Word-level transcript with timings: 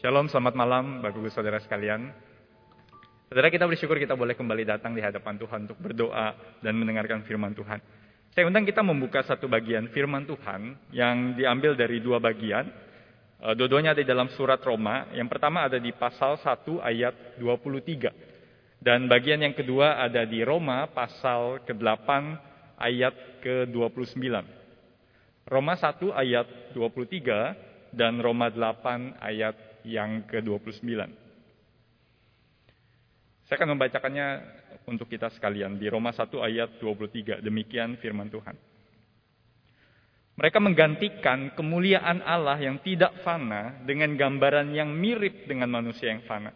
Shalom, 0.00 0.32
selamat 0.32 0.56
malam 0.56 1.04
Ibu 1.04 1.28
Saudara 1.28 1.60
sekalian. 1.60 2.08
Saudara 3.28 3.52
kita 3.52 3.68
bersyukur 3.68 4.00
kita 4.00 4.16
boleh 4.16 4.32
kembali 4.32 4.64
datang 4.64 4.96
di 4.96 5.04
hadapan 5.04 5.36
Tuhan 5.36 5.68
untuk 5.68 5.76
berdoa 5.76 6.32
dan 6.64 6.72
mendengarkan 6.72 7.20
firman 7.20 7.52
Tuhan. 7.52 7.84
Saya 8.32 8.48
undang 8.48 8.64
kita 8.64 8.80
membuka 8.80 9.20
satu 9.20 9.44
bagian 9.44 9.92
firman 9.92 10.24
Tuhan 10.24 10.72
yang 10.96 11.36
diambil 11.36 11.76
dari 11.76 12.00
dua 12.00 12.16
bagian. 12.16 12.64
Eh, 13.44 13.52
dua-duanya 13.52 13.92
ada 13.92 14.00
di 14.00 14.08
dalam 14.08 14.32
surat 14.32 14.56
Roma. 14.64 15.04
Yang 15.12 15.36
pertama 15.36 15.68
ada 15.68 15.76
di 15.76 15.92
pasal 15.92 16.40
1 16.40 16.80
ayat 16.80 17.36
23. 17.36 18.80
Dan 18.80 19.04
bagian 19.04 19.44
yang 19.44 19.52
kedua 19.52 20.00
ada 20.00 20.24
di 20.24 20.40
Roma 20.40 20.88
pasal 20.88 21.60
ke-8 21.68 22.08
ayat 22.80 23.44
ke-29. 23.44 24.16
Roma 25.44 25.76
1 25.76 26.08
ayat 26.16 26.48
23 26.72 27.92
dan 27.92 28.16
Roma 28.24 28.48
8 28.48 29.20
ayat 29.20 29.69
yang 29.84 30.24
ke-29. 30.28 30.84
Saya 33.46 33.56
akan 33.58 33.74
membacakannya 33.74 34.26
untuk 34.86 35.10
kita 35.10 35.26
sekalian 35.34 35.74
di 35.74 35.90
Roma 35.90 36.14
1 36.14 36.30
ayat 36.38 36.78
23. 36.78 37.42
Demikian 37.42 37.98
firman 37.98 38.30
Tuhan. 38.30 38.54
Mereka 40.38 40.56
menggantikan 40.62 41.52
kemuliaan 41.52 42.24
Allah 42.24 42.56
yang 42.56 42.80
tidak 42.80 43.12
fana 43.26 43.76
dengan 43.84 44.16
gambaran 44.16 44.72
yang 44.72 44.88
mirip 44.88 45.44
dengan 45.44 45.68
manusia 45.68 46.08
yang 46.14 46.24
fana. 46.24 46.54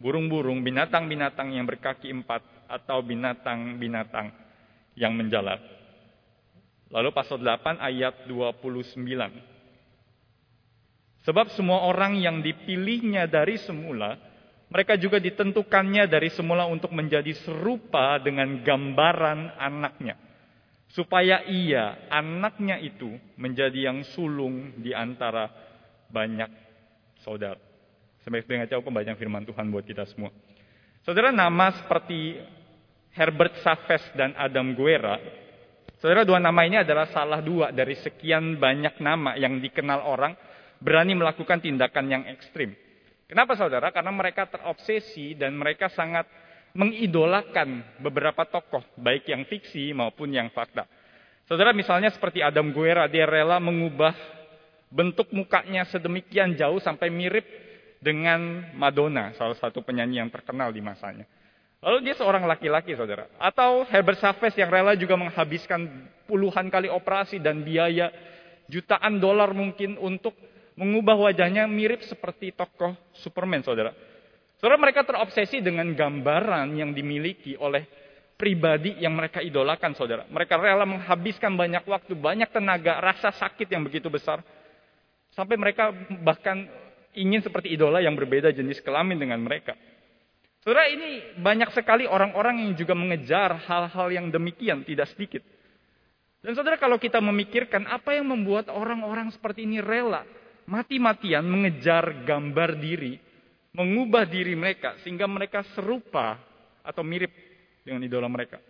Burung-burung, 0.00 0.64
binatang-binatang 0.64 1.52
yang 1.54 1.68
berkaki 1.68 2.08
empat, 2.10 2.42
atau 2.70 3.02
binatang-binatang 3.02 4.30
yang 4.94 5.12
menjalar. 5.18 5.58
Lalu 6.90 7.10
pasal 7.10 7.42
8 7.42 7.82
ayat 7.82 8.26
29. 8.30 9.49
Sebab 11.30 11.54
semua 11.54 11.86
orang 11.86 12.18
yang 12.18 12.42
dipilihnya 12.42 13.30
dari 13.30 13.54
semula, 13.62 14.18
mereka 14.66 14.98
juga 14.98 15.22
ditentukannya 15.22 16.10
dari 16.10 16.26
semula 16.34 16.66
untuk 16.66 16.90
menjadi 16.90 17.30
serupa 17.46 18.18
dengan 18.18 18.58
gambaran 18.66 19.54
anaknya. 19.54 20.18
Supaya 20.90 21.46
ia, 21.46 22.10
anaknya 22.10 22.82
itu, 22.82 23.14
menjadi 23.38 23.94
yang 23.94 24.02
sulung 24.10 24.74
di 24.82 24.90
antara 24.90 25.46
banyak 26.10 26.50
saudara. 27.22 27.62
Sampai 28.26 28.42
dengan 28.42 28.66
jauh 28.66 28.82
pembacaan 28.82 29.14
firman 29.14 29.46
Tuhan 29.46 29.70
buat 29.70 29.86
kita 29.86 30.10
semua. 30.10 30.34
Saudara 31.06 31.30
nama 31.30 31.78
seperti 31.78 32.42
Herbert 33.14 33.54
Safes 33.62 34.02
dan 34.18 34.34
Adam 34.34 34.74
Guerra, 34.74 35.14
saudara 36.02 36.26
dua 36.26 36.42
nama 36.42 36.66
ini 36.66 36.82
adalah 36.82 37.06
salah 37.14 37.38
dua 37.38 37.70
dari 37.70 37.94
sekian 38.02 38.58
banyak 38.58 38.98
nama 38.98 39.38
yang 39.38 39.62
dikenal 39.62 40.02
orang 40.10 40.49
berani 40.80 41.12
melakukan 41.14 41.60
tindakan 41.60 42.04
yang 42.08 42.22
ekstrim. 42.26 42.72
Kenapa 43.28 43.54
saudara? 43.54 43.94
Karena 43.94 44.10
mereka 44.10 44.48
terobsesi 44.50 45.38
dan 45.38 45.54
mereka 45.54 45.86
sangat 45.92 46.26
mengidolakan 46.74 48.00
beberapa 48.02 48.42
tokoh, 48.48 48.82
baik 48.98 49.30
yang 49.30 49.46
fiksi 49.46 49.94
maupun 49.94 50.34
yang 50.34 50.50
fakta. 50.50 50.88
Saudara 51.46 51.70
misalnya 51.74 52.10
seperti 52.10 52.42
Adam 52.42 52.70
Guerra, 52.74 53.06
dia 53.06 53.26
rela 53.26 53.58
mengubah 53.62 54.14
bentuk 54.90 55.30
mukanya 55.30 55.86
sedemikian 55.86 56.58
jauh 56.58 56.82
sampai 56.82 57.10
mirip 57.10 57.46
dengan 58.02 58.70
Madonna, 58.74 59.30
salah 59.38 59.54
satu 59.54 59.82
penyanyi 59.82 60.22
yang 60.22 60.30
terkenal 60.30 60.74
di 60.74 60.82
masanya. 60.82 61.26
Lalu 61.80 62.10
dia 62.10 62.14
seorang 62.18 62.44
laki-laki, 62.44 62.92
saudara. 62.92 63.30
Atau 63.40 63.88
Herbert 63.88 64.20
Chavez 64.20 64.52
yang 64.58 64.68
rela 64.68 64.92
juga 64.98 65.16
menghabiskan 65.16 65.88
puluhan 66.28 66.68
kali 66.68 66.92
operasi 66.92 67.40
dan 67.40 67.64
biaya 67.64 68.12
jutaan 68.68 69.16
dolar 69.18 69.50
mungkin 69.56 69.96
untuk 69.96 70.36
mengubah 70.80 71.28
wajahnya 71.28 71.68
mirip 71.68 72.00
seperti 72.08 72.56
tokoh 72.56 72.96
Superman, 73.20 73.60
saudara. 73.60 73.92
Saudara 74.56 74.80
mereka 74.80 75.04
terobsesi 75.04 75.60
dengan 75.60 75.92
gambaran 75.92 76.72
yang 76.72 76.96
dimiliki 76.96 77.52
oleh 77.60 77.84
pribadi 78.40 78.96
yang 78.96 79.12
mereka 79.12 79.44
idolakan, 79.44 79.92
saudara. 79.92 80.24
Mereka 80.32 80.56
rela 80.56 80.88
menghabiskan 80.88 81.52
banyak 81.52 81.84
waktu, 81.84 82.16
banyak 82.16 82.48
tenaga, 82.48 82.96
rasa 83.04 83.28
sakit 83.28 83.68
yang 83.68 83.84
begitu 83.84 84.08
besar. 84.08 84.40
Sampai 85.36 85.60
mereka 85.60 85.92
bahkan 86.24 86.64
ingin 87.12 87.44
seperti 87.44 87.76
idola 87.76 88.00
yang 88.00 88.16
berbeda 88.16 88.48
jenis 88.48 88.80
kelamin 88.80 89.20
dengan 89.20 89.44
mereka. 89.44 89.76
Saudara 90.64 90.88
ini 90.88 91.40
banyak 91.40 91.72
sekali 91.76 92.04
orang-orang 92.08 92.64
yang 92.64 92.72
juga 92.76 92.96
mengejar 92.96 93.56
hal-hal 93.68 94.08
yang 94.12 94.28
demikian, 94.28 94.84
tidak 94.84 95.08
sedikit. 95.12 95.44
Dan 96.40 96.56
saudara 96.56 96.80
kalau 96.80 96.96
kita 96.96 97.20
memikirkan 97.20 97.84
apa 97.84 98.16
yang 98.16 98.28
membuat 98.28 98.72
orang-orang 98.72 99.28
seperti 99.32 99.68
ini 99.68 99.80
rela 99.84 100.24
mati-matian 100.70 101.42
mengejar 101.42 102.22
gambar 102.22 102.78
diri, 102.78 103.18
mengubah 103.74 104.22
diri 104.30 104.54
mereka 104.54 104.94
sehingga 105.02 105.26
mereka 105.26 105.66
serupa 105.74 106.38
atau 106.86 107.02
mirip 107.02 107.34
dengan 107.82 108.06
idola 108.06 108.30
mereka. 108.30 108.62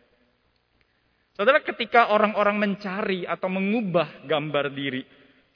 Saudara, 1.36 1.60
ketika 1.60 2.12
orang-orang 2.12 2.56
mencari 2.56 3.24
atau 3.24 3.48
mengubah 3.52 4.24
gambar 4.24 4.72
diri 4.72 5.04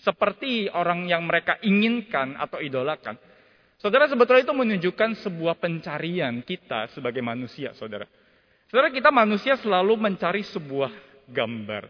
seperti 0.01 0.69
orang 0.69 1.09
yang 1.09 1.25
mereka 1.25 1.61
inginkan 1.65 2.37
atau 2.37 2.61
idolakan, 2.61 3.17
saudara 3.81 4.09
sebetulnya 4.09 4.45
itu 4.49 4.55
menunjukkan 4.57 5.11
sebuah 5.25 5.57
pencarian 5.61 6.45
kita 6.45 6.93
sebagai 6.93 7.21
manusia, 7.21 7.73
saudara. 7.77 8.09
Saudara, 8.69 8.89
kita 8.89 9.13
manusia 9.13 9.61
selalu 9.61 9.97
mencari 10.01 10.41
sebuah 10.41 10.93
gambar, 11.29 11.85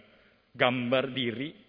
gambar 0.59 1.05
diri 1.15 1.64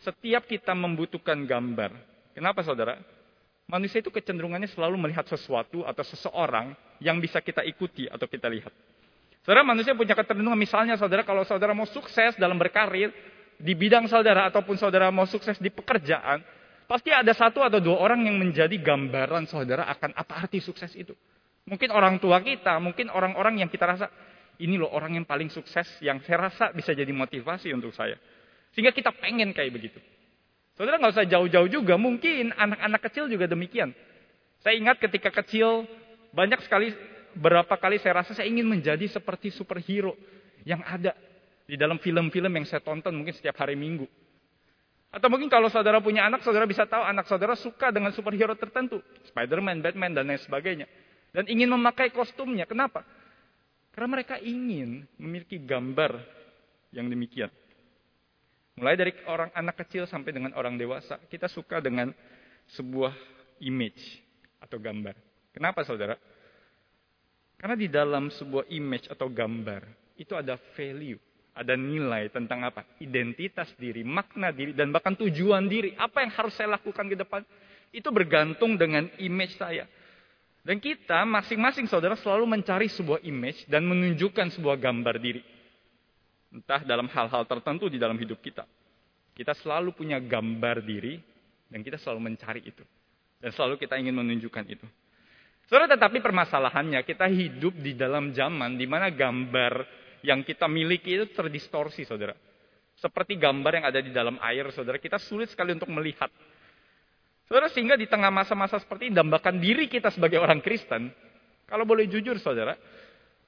setiap 0.00 0.48
kita 0.48 0.72
membutuhkan 0.72 1.36
gambar. 1.44 1.92
Kenapa 2.32 2.64
saudara? 2.64 3.00
Manusia 3.70 4.02
itu 4.02 4.10
kecenderungannya 4.10 4.66
selalu 4.72 4.98
melihat 4.98 5.22
sesuatu 5.30 5.86
atau 5.86 6.02
seseorang 6.02 6.74
yang 6.98 7.22
bisa 7.22 7.38
kita 7.38 7.62
ikuti 7.62 8.10
atau 8.10 8.26
kita 8.26 8.50
lihat. 8.50 8.74
Saudara 9.46 9.62
manusia 9.62 9.94
punya 9.94 10.12
kecenderungan 10.12 10.58
misalnya 10.58 10.98
saudara 10.98 11.22
kalau 11.22 11.46
saudara 11.46 11.72
mau 11.72 11.86
sukses 11.88 12.36
dalam 12.36 12.58
berkarir 12.60 13.14
di 13.60 13.72
bidang 13.76 14.08
saudara 14.08 14.48
ataupun 14.50 14.74
saudara 14.76 15.08
mau 15.12 15.24
sukses 15.28 15.56
di 15.60 15.70
pekerjaan, 15.70 16.42
pasti 16.88 17.12
ada 17.12 17.30
satu 17.30 17.62
atau 17.62 17.78
dua 17.78 18.00
orang 18.00 18.26
yang 18.26 18.36
menjadi 18.40 18.74
gambaran 18.80 19.46
saudara 19.46 19.86
akan 19.86 20.16
apa 20.16 20.44
arti 20.44 20.58
sukses 20.58 20.92
itu. 20.96 21.14
Mungkin 21.68 21.92
orang 21.92 22.18
tua 22.18 22.40
kita, 22.42 22.80
mungkin 22.82 23.12
orang-orang 23.12 23.62
yang 23.62 23.70
kita 23.70 23.86
rasa 23.86 24.06
ini 24.60 24.76
loh 24.76 24.92
orang 24.92 25.16
yang 25.16 25.24
paling 25.24 25.48
sukses 25.48 25.88
yang 26.04 26.20
saya 26.24 26.50
rasa 26.50 26.72
bisa 26.74 26.92
jadi 26.92 27.08
motivasi 27.12 27.72
untuk 27.72 27.94
saya. 27.96 28.18
Sehingga 28.74 28.94
kita 28.94 29.10
pengen 29.14 29.50
kayak 29.50 29.72
begitu. 29.74 29.98
Saudara 30.78 30.96
nggak 30.96 31.12
usah 31.12 31.26
jauh-jauh 31.28 31.68
juga, 31.68 32.00
mungkin 32.00 32.56
anak-anak 32.56 33.00
kecil 33.10 33.28
juga 33.28 33.44
demikian. 33.44 33.92
Saya 34.64 34.80
ingat 34.80 34.96
ketika 34.96 35.28
kecil, 35.28 35.84
banyak 36.32 36.60
sekali, 36.64 36.94
berapa 37.36 37.74
kali 37.76 38.00
saya 38.00 38.24
rasa 38.24 38.32
saya 38.32 38.48
ingin 38.48 38.64
menjadi 38.64 39.04
seperti 39.10 39.52
superhero 39.52 40.16
yang 40.64 40.80
ada 40.84 41.12
di 41.68 41.76
dalam 41.78 42.00
film-film 42.00 42.50
yang 42.50 42.66
saya 42.66 42.82
tonton 42.82 43.12
mungkin 43.12 43.34
setiap 43.36 43.60
hari 43.60 43.76
minggu. 43.76 44.08
Atau 45.10 45.26
mungkin 45.26 45.50
kalau 45.50 45.66
saudara 45.66 45.98
punya 45.98 46.22
anak, 46.22 46.46
saudara 46.46 46.70
bisa 46.70 46.86
tahu 46.86 47.02
anak 47.02 47.26
saudara 47.26 47.58
suka 47.58 47.90
dengan 47.90 48.14
superhero 48.14 48.54
tertentu. 48.54 49.02
Spider-Man, 49.26 49.82
Batman, 49.82 50.14
dan 50.14 50.30
lain 50.30 50.38
sebagainya. 50.38 50.86
Dan 51.34 51.50
ingin 51.50 51.66
memakai 51.66 52.14
kostumnya. 52.14 52.62
Kenapa? 52.62 53.02
Karena 53.90 54.08
mereka 54.16 54.38
ingin 54.38 55.02
memiliki 55.18 55.58
gambar 55.58 56.14
yang 56.94 57.10
demikian. 57.10 57.50
Mulai 58.80 58.96
dari 58.96 59.12
orang 59.28 59.52
anak 59.52 59.84
kecil 59.84 60.08
sampai 60.08 60.32
dengan 60.32 60.56
orang 60.56 60.80
dewasa, 60.80 61.20
kita 61.28 61.52
suka 61.52 61.84
dengan 61.84 62.08
sebuah 62.72 63.12
image 63.60 64.00
atau 64.56 64.80
gambar. 64.80 65.12
Kenapa 65.52 65.84
saudara? 65.84 66.16
Karena 67.60 67.76
di 67.76 67.92
dalam 67.92 68.32
sebuah 68.32 68.72
image 68.72 69.12
atau 69.12 69.28
gambar, 69.28 69.84
itu 70.16 70.32
ada 70.32 70.56
value, 70.72 71.20
ada 71.52 71.76
nilai 71.76 72.32
tentang 72.32 72.64
apa? 72.64 72.88
Identitas 73.04 73.68
diri, 73.76 74.00
makna 74.00 74.48
diri, 74.48 74.72
dan 74.72 74.88
bahkan 74.88 75.12
tujuan 75.12 75.68
diri. 75.68 75.92
Apa 76.00 76.24
yang 76.24 76.32
harus 76.32 76.56
saya 76.56 76.72
lakukan 76.72 77.04
ke 77.04 77.20
depan? 77.20 77.44
Itu 77.92 78.08
bergantung 78.08 78.80
dengan 78.80 79.12
image 79.20 79.60
saya. 79.60 79.84
Dan 80.64 80.80
kita 80.80 81.20
masing-masing 81.28 81.84
saudara 81.84 82.16
selalu 82.16 82.48
mencari 82.48 82.88
sebuah 82.88 83.20
image 83.28 83.68
dan 83.68 83.84
menunjukkan 83.84 84.56
sebuah 84.56 84.80
gambar 84.80 85.20
diri. 85.20 85.44
Entah 86.50 86.82
dalam 86.82 87.06
hal-hal 87.06 87.46
tertentu 87.46 87.86
di 87.86 87.98
dalam 87.98 88.18
hidup 88.18 88.42
kita. 88.42 88.66
Kita 89.34 89.54
selalu 89.54 89.94
punya 89.94 90.18
gambar 90.18 90.82
diri 90.82 91.16
dan 91.70 91.86
kita 91.86 91.96
selalu 91.96 92.34
mencari 92.34 92.66
itu. 92.66 92.82
Dan 93.38 93.54
selalu 93.54 93.78
kita 93.78 93.96
ingin 93.96 94.18
menunjukkan 94.18 94.64
itu. 94.66 94.84
Saudara, 95.70 95.86
tetapi 95.94 96.18
permasalahannya 96.18 97.06
kita 97.06 97.30
hidup 97.30 97.78
di 97.78 97.94
dalam 97.94 98.34
zaman 98.34 98.74
di 98.74 98.90
mana 98.90 99.06
gambar 99.08 99.86
yang 100.26 100.42
kita 100.42 100.66
miliki 100.66 101.14
itu 101.14 101.30
terdistorsi, 101.30 102.02
saudara. 102.02 102.34
Seperti 102.98 103.38
gambar 103.38 103.80
yang 103.80 103.86
ada 103.86 104.00
di 104.02 104.10
dalam 104.10 104.36
air, 104.42 104.66
saudara. 104.74 104.98
Kita 104.98 105.16
sulit 105.16 105.48
sekali 105.48 105.72
untuk 105.72 105.88
melihat. 105.88 106.28
Saudara, 107.46 107.70
sehingga 107.70 107.94
di 107.94 108.10
tengah 108.10 108.28
masa-masa 108.28 108.82
seperti 108.82 109.08
ini, 109.08 109.14
dambakan 109.16 109.62
diri 109.62 109.86
kita 109.86 110.10
sebagai 110.12 110.42
orang 110.42 110.58
Kristen, 110.60 111.08
kalau 111.70 111.86
boleh 111.86 112.10
jujur, 112.10 112.34
saudara, 112.42 112.74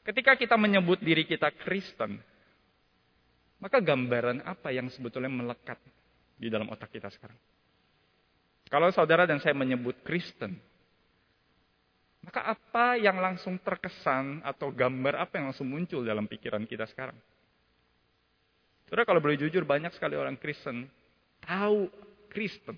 ketika 0.06 0.38
kita 0.38 0.54
menyebut 0.54 1.02
diri 1.02 1.26
kita 1.26 1.50
Kristen, 1.52 2.22
maka 3.62 3.78
gambaran 3.78 4.42
apa 4.42 4.74
yang 4.74 4.90
sebetulnya 4.90 5.30
melekat 5.30 5.78
di 6.34 6.50
dalam 6.50 6.66
otak 6.74 6.90
kita 6.90 7.06
sekarang? 7.14 7.38
Kalau 8.66 8.90
saudara 8.90 9.22
dan 9.22 9.38
saya 9.38 9.54
menyebut 9.54 10.02
Kristen, 10.02 10.58
maka 12.26 12.58
apa 12.58 12.98
yang 12.98 13.22
langsung 13.22 13.62
terkesan 13.62 14.42
atau 14.42 14.74
gambar 14.74 15.22
apa 15.22 15.38
yang 15.38 15.54
langsung 15.54 15.70
muncul 15.70 16.02
dalam 16.02 16.26
pikiran 16.26 16.66
kita 16.66 16.90
sekarang? 16.90 17.14
Saudara 18.90 19.06
kalau 19.06 19.22
boleh 19.22 19.38
jujur 19.38 19.62
banyak 19.62 19.94
sekali 19.94 20.18
orang 20.18 20.34
Kristen 20.34 20.90
tahu 21.42 21.86
Kristen. 22.30 22.74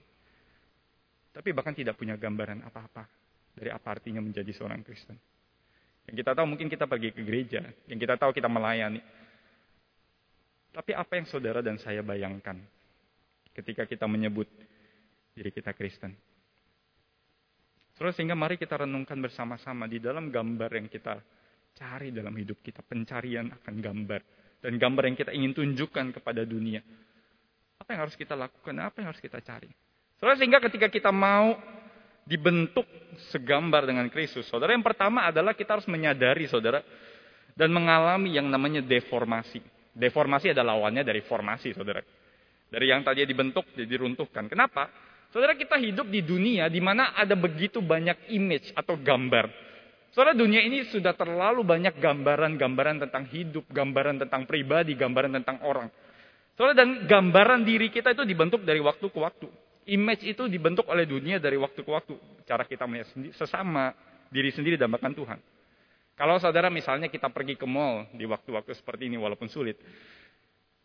Tapi 1.34 1.50
bahkan 1.50 1.75
tidak 1.75 1.98
punya 1.98 2.14
gambaran 2.14 2.60
apa-apa 2.62 3.08
dari 3.56 3.70
apa 3.72 3.88
artinya 3.98 4.20
menjadi 4.20 4.52
seorang 4.52 4.84
Kristen. 4.84 5.16
Yang 6.04 6.22
kita 6.22 6.31
tahu 6.36 6.46
mungkin 6.46 6.69
kita 6.69 6.84
pergi 6.84 7.10
ke 7.10 7.25
gereja, 7.25 7.62
yang 7.88 7.98
kita 7.98 8.20
tahu 8.20 8.36
kita 8.36 8.46
melayani. 8.50 9.00
Tapi 10.74 10.90
apa 10.90 11.12
yang 11.14 11.26
saudara 11.30 11.62
dan 11.62 11.78
saya 11.78 12.02
bayangkan 12.02 12.58
ketika 13.54 13.86
kita 13.86 14.10
menyebut 14.10 14.50
diri 15.30 15.54
kita 15.54 15.70
Kristen. 15.70 16.10
Terus 17.94 18.18
sehingga 18.18 18.34
mari 18.34 18.58
kita 18.58 18.82
renungkan 18.82 19.14
bersama-sama 19.22 19.86
di 19.86 20.02
dalam 20.02 20.34
gambar 20.34 20.66
yang 20.74 20.90
kita 20.90 21.14
cari 21.78 22.10
dalam 22.10 22.34
hidup 22.34 22.58
kita, 22.58 22.82
pencarian 22.82 23.54
akan 23.54 23.74
gambar 23.78 24.20
dan 24.58 24.72
gambar 24.74 25.02
yang 25.06 25.16
kita 25.18 25.30
ingin 25.30 25.54
tunjukkan 25.54 26.18
kepada 26.18 26.42
dunia. 26.42 26.82
Apa 27.78 27.94
yang 27.94 28.00
harus 28.08 28.18
kita 28.18 28.34
lakukan? 28.34 28.74
Apa 28.82 29.02
yang 29.02 29.14
harus 29.14 29.22
kita 29.22 29.38
cari? 29.38 29.70
Saudara 30.18 30.34
sehingga 30.38 30.58
ketika 30.58 30.90
kita 30.90 31.14
mau 31.14 31.54
dibentuk 32.26 32.86
segambar 33.30 33.86
dengan 33.86 34.10
Kristus, 34.10 34.48
saudara 34.50 34.74
yang 34.74 34.82
pertama 34.82 35.28
adalah 35.28 35.54
kita 35.54 35.78
harus 35.78 35.86
menyadari 35.86 36.50
saudara 36.50 36.82
dan 37.54 37.70
mengalami 37.70 38.34
yang 38.34 38.50
namanya 38.50 38.82
deformasi. 38.82 39.73
Deformasi 39.94 40.50
adalah 40.50 40.75
lawannya 40.75 41.06
dari 41.06 41.23
formasi, 41.23 41.70
saudara. 41.70 42.02
Dari 42.67 42.87
yang 42.91 43.06
tadi 43.06 43.23
dibentuk 43.23 43.62
jadi 43.79 43.94
runtuhkan. 44.02 44.50
Kenapa? 44.50 44.91
Saudara 45.31 45.55
kita 45.55 45.79
hidup 45.79 46.11
di 46.11 46.23
dunia 46.23 46.67
di 46.67 46.82
mana 46.82 47.14
ada 47.14 47.38
begitu 47.38 47.79
banyak 47.79 48.35
image 48.35 48.75
atau 48.75 48.99
gambar. 48.99 49.50
Saudara 50.14 50.35
dunia 50.35 50.62
ini 50.62 50.87
sudah 50.91 51.14
terlalu 51.14 51.67
banyak 51.67 51.99
gambaran-gambaran 51.99 53.02
tentang 53.02 53.26
hidup, 53.35 53.67
gambaran 53.70 54.23
tentang 54.23 54.46
pribadi, 54.46 54.94
gambaran 54.94 55.43
tentang 55.43 55.58
orang. 55.67 55.91
Saudara 56.55 56.87
dan 56.87 57.06
gambaran 57.11 57.67
diri 57.67 57.91
kita 57.91 58.14
itu 58.14 58.23
dibentuk 58.23 58.62
dari 58.62 58.79
waktu 58.79 59.11
ke 59.11 59.19
waktu. 59.19 59.50
Image 59.91 60.23
itu 60.23 60.46
dibentuk 60.46 60.87
oleh 60.87 61.02
dunia 61.02 61.43
dari 61.43 61.58
waktu 61.58 61.82
ke 61.82 61.91
waktu. 61.91 62.14
Cara 62.46 62.62
kita 62.62 62.87
melihat 62.87 63.11
sesama 63.35 63.91
diri 64.31 64.55
sendiri 64.55 64.79
dan 64.79 64.91
bahkan 64.91 65.11
Tuhan. 65.11 65.38
Kalau 66.14 66.38
saudara 66.38 66.70
misalnya 66.70 67.11
kita 67.11 67.26
pergi 67.26 67.58
ke 67.58 67.66
mall 67.66 68.06
di 68.14 68.22
waktu-waktu 68.22 68.70
seperti 68.78 69.11
ini 69.11 69.19
walaupun 69.19 69.50
sulit. 69.50 69.75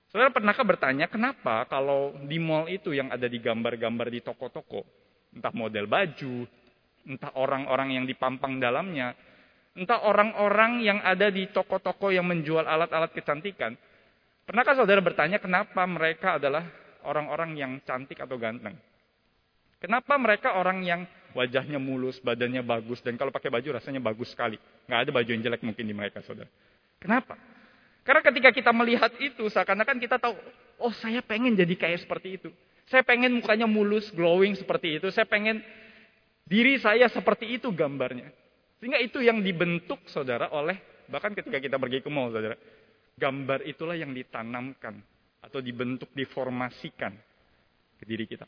Saudara 0.10 0.34
pernahkah 0.34 0.66
bertanya 0.66 1.06
kenapa 1.06 1.70
kalau 1.70 2.18
di 2.26 2.42
mall 2.42 2.66
itu 2.66 2.98
yang 2.98 3.14
ada 3.14 3.30
di 3.30 3.38
gambar-gambar 3.38 4.10
di 4.10 4.26
toko-toko, 4.26 4.82
entah 5.38 5.54
model 5.54 5.86
baju, 5.86 6.50
entah 7.06 7.30
orang-orang 7.38 7.94
yang 7.94 8.06
dipampang 8.10 8.58
dalamnya, 8.58 9.14
entah 9.78 10.02
orang-orang 10.02 10.82
yang 10.82 10.98
ada 11.06 11.30
di 11.30 11.46
toko-toko 11.54 12.10
yang 12.10 12.26
menjual 12.26 12.66
alat-alat 12.66 13.14
kecantikan. 13.14 13.78
Pernahkah 14.50 14.82
saudara 14.82 14.98
bertanya 14.98 15.38
kenapa 15.38 15.86
mereka 15.86 16.42
adalah 16.42 16.66
orang-orang 17.06 17.54
yang 17.54 17.72
cantik 17.86 18.18
atau 18.18 18.42
ganteng? 18.42 18.74
Kenapa 19.78 20.18
mereka 20.18 20.58
orang 20.58 20.82
yang 20.82 21.06
wajahnya 21.34 21.78
mulus, 21.78 22.18
badannya 22.22 22.62
bagus, 22.66 23.00
dan 23.06 23.18
kalau 23.18 23.30
pakai 23.30 23.54
baju 23.54 23.78
rasanya 23.78 24.02
bagus 24.02 24.34
sekali. 24.34 24.58
Nggak 24.90 25.00
ada 25.06 25.12
baju 25.14 25.30
yang 25.30 25.44
jelek 25.46 25.62
mungkin 25.62 25.86
di 25.86 25.96
mereka, 25.96 26.20
saudara. 26.26 26.50
Kenapa? 26.98 27.38
Karena 28.04 28.22
ketika 28.26 28.50
kita 28.50 28.72
melihat 28.74 29.14
itu, 29.22 29.46
seakan-akan 29.48 29.98
kita 30.02 30.18
tahu, 30.18 30.34
oh 30.82 30.94
saya 30.98 31.22
pengen 31.22 31.54
jadi 31.54 31.76
kayak 31.78 32.06
seperti 32.08 32.42
itu. 32.42 32.50
Saya 32.90 33.06
pengen 33.06 33.38
mukanya 33.38 33.70
mulus, 33.70 34.10
glowing 34.10 34.58
seperti 34.58 34.98
itu. 34.98 35.14
Saya 35.14 35.30
pengen 35.30 35.62
diri 36.50 36.82
saya 36.82 37.06
seperti 37.06 37.54
itu 37.54 37.70
gambarnya. 37.70 38.34
Sehingga 38.82 38.98
itu 38.98 39.22
yang 39.22 39.46
dibentuk 39.46 40.02
saudara 40.10 40.50
oleh, 40.50 41.06
bahkan 41.06 41.38
ketika 41.38 41.62
kita 41.62 41.78
pergi 41.78 42.02
ke 42.02 42.10
mall 42.10 42.34
saudara. 42.34 42.58
Gambar 43.20 43.68
itulah 43.68 43.94
yang 43.94 44.16
ditanamkan 44.16 44.98
atau 45.44 45.60
dibentuk, 45.60 46.10
diformasikan 46.16 47.14
ke 48.00 48.04
diri 48.08 48.26
kita. 48.26 48.48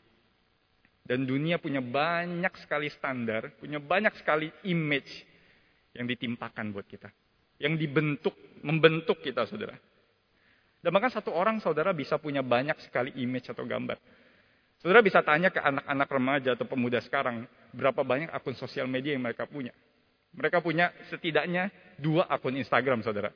Dan 1.02 1.26
dunia 1.26 1.58
punya 1.58 1.82
banyak 1.82 2.54
sekali 2.62 2.86
standar, 2.90 3.58
punya 3.58 3.82
banyak 3.82 4.14
sekali 4.22 4.48
image 4.66 5.10
yang 5.98 6.06
ditimpakan 6.06 6.70
buat 6.70 6.86
kita 6.86 7.10
yang 7.62 7.78
dibentuk, 7.78 8.34
membentuk 8.66 9.22
kita 9.22 9.46
saudara. 9.46 9.78
Dan 10.82 10.90
bahkan 10.90 11.14
satu 11.14 11.30
orang 11.30 11.62
saudara 11.62 11.94
bisa 11.94 12.18
punya 12.18 12.42
banyak 12.42 12.74
sekali 12.82 13.14
image 13.22 13.54
atau 13.54 13.62
gambar. 13.62 14.02
Saudara 14.82 14.98
bisa 14.98 15.22
tanya 15.22 15.54
ke 15.54 15.62
anak-anak 15.62 16.08
remaja 16.10 16.50
atau 16.58 16.66
pemuda 16.66 16.98
sekarang, 16.98 17.46
berapa 17.70 18.02
banyak 18.02 18.34
akun 18.34 18.58
sosial 18.58 18.90
media 18.90 19.14
yang 19.14 19.22
mereka 19.22 19.46
punya. 19.46 19.70
Mereka 20.34 20.58
punya 20.58 20.90
setidaknya 21.06 21.70
dua 22.02 22.26
akun 22.26 22.58
Instagram, 22.58 23.06
saudara. 23.06 23.30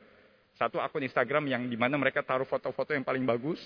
Satu 0.58 0.82
akun 0.82 1.06
Instagram 1.06 1.46
yang 1.46 1.62
di 1.70 1.78
mana 1.78 1.94
mereka 1.94 2.26
taruh 2.26 2.48
foto-foto 2.50 2.90
yang 2.90 3.06
paling 3.06 3.22
bagus. 3.22 3.62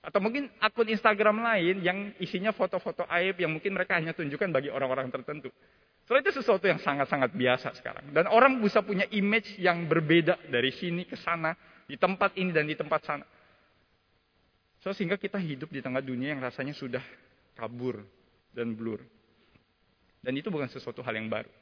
Atau 0.00 0.16
mungkin 0.24 0.48
akun 0.64 0.88
Instagram 0.88 1.44
lain 1.44 1.84
yang 1.84 1.98
isinya 2.16 2.56
foto-foto 2.56 3.04
aib 3.04 3.36
yang 3.36 3.52
mungkin 3.52 3.76
mereka 3.76 4.00
hanya 4.00 4.16
tunjukkan 4.16 4.48
bagi 4.48 4.72
orang-orang 4.72 5.12
tertentu. 5.12 5.52
Soalnya 6.08 6.32
itu 6.32 6.40
sesuatu 6.40 6.64
yang 6.64 6.80
sangat-sangat 6.80 7.36
biasa 7.36 7.76
sekarang. 7.76 8.08
Dan 8.16 8.24
orang 8.32 8.56
bisa 8.64 8.80
punya 8.80 9.04
image 9.12 9.60
yang 9.60 9.84
berbeda 9.84 10.40
dari 10.48 10.72
sini 10.72 11.04
ke 11.04 11.20
sana, 11.20 11.52
di 11.84 12.00
tempat 12.00 12.32
ini 12.40 12.50
dan 12.50 12.64
di 12.64 12.74
tempat 12.74 13.00
sana. 13.04 13.26
So, 14.80 14.96
sehingga 14.96 15.20
kita 15.20 15.36
hidup 15.36 15.68
di 15.68 15.84
tengah 15.84 16.00
dunia 16.00 16.32
yang 16.32 16.40
rasanya 16.40 16.72
sudah 16.72 17.04
kabur 17.52 18.00
dan 18.56 18.72
blur. 18.72 19.04
Dan 20.24 20.32
itu 20.32 20.48
bukan 20.48 20.72
sesuatu 20.72 21.04
hal 21.04 21.12
yang 21.12 21.28
baru. 21.28 21.52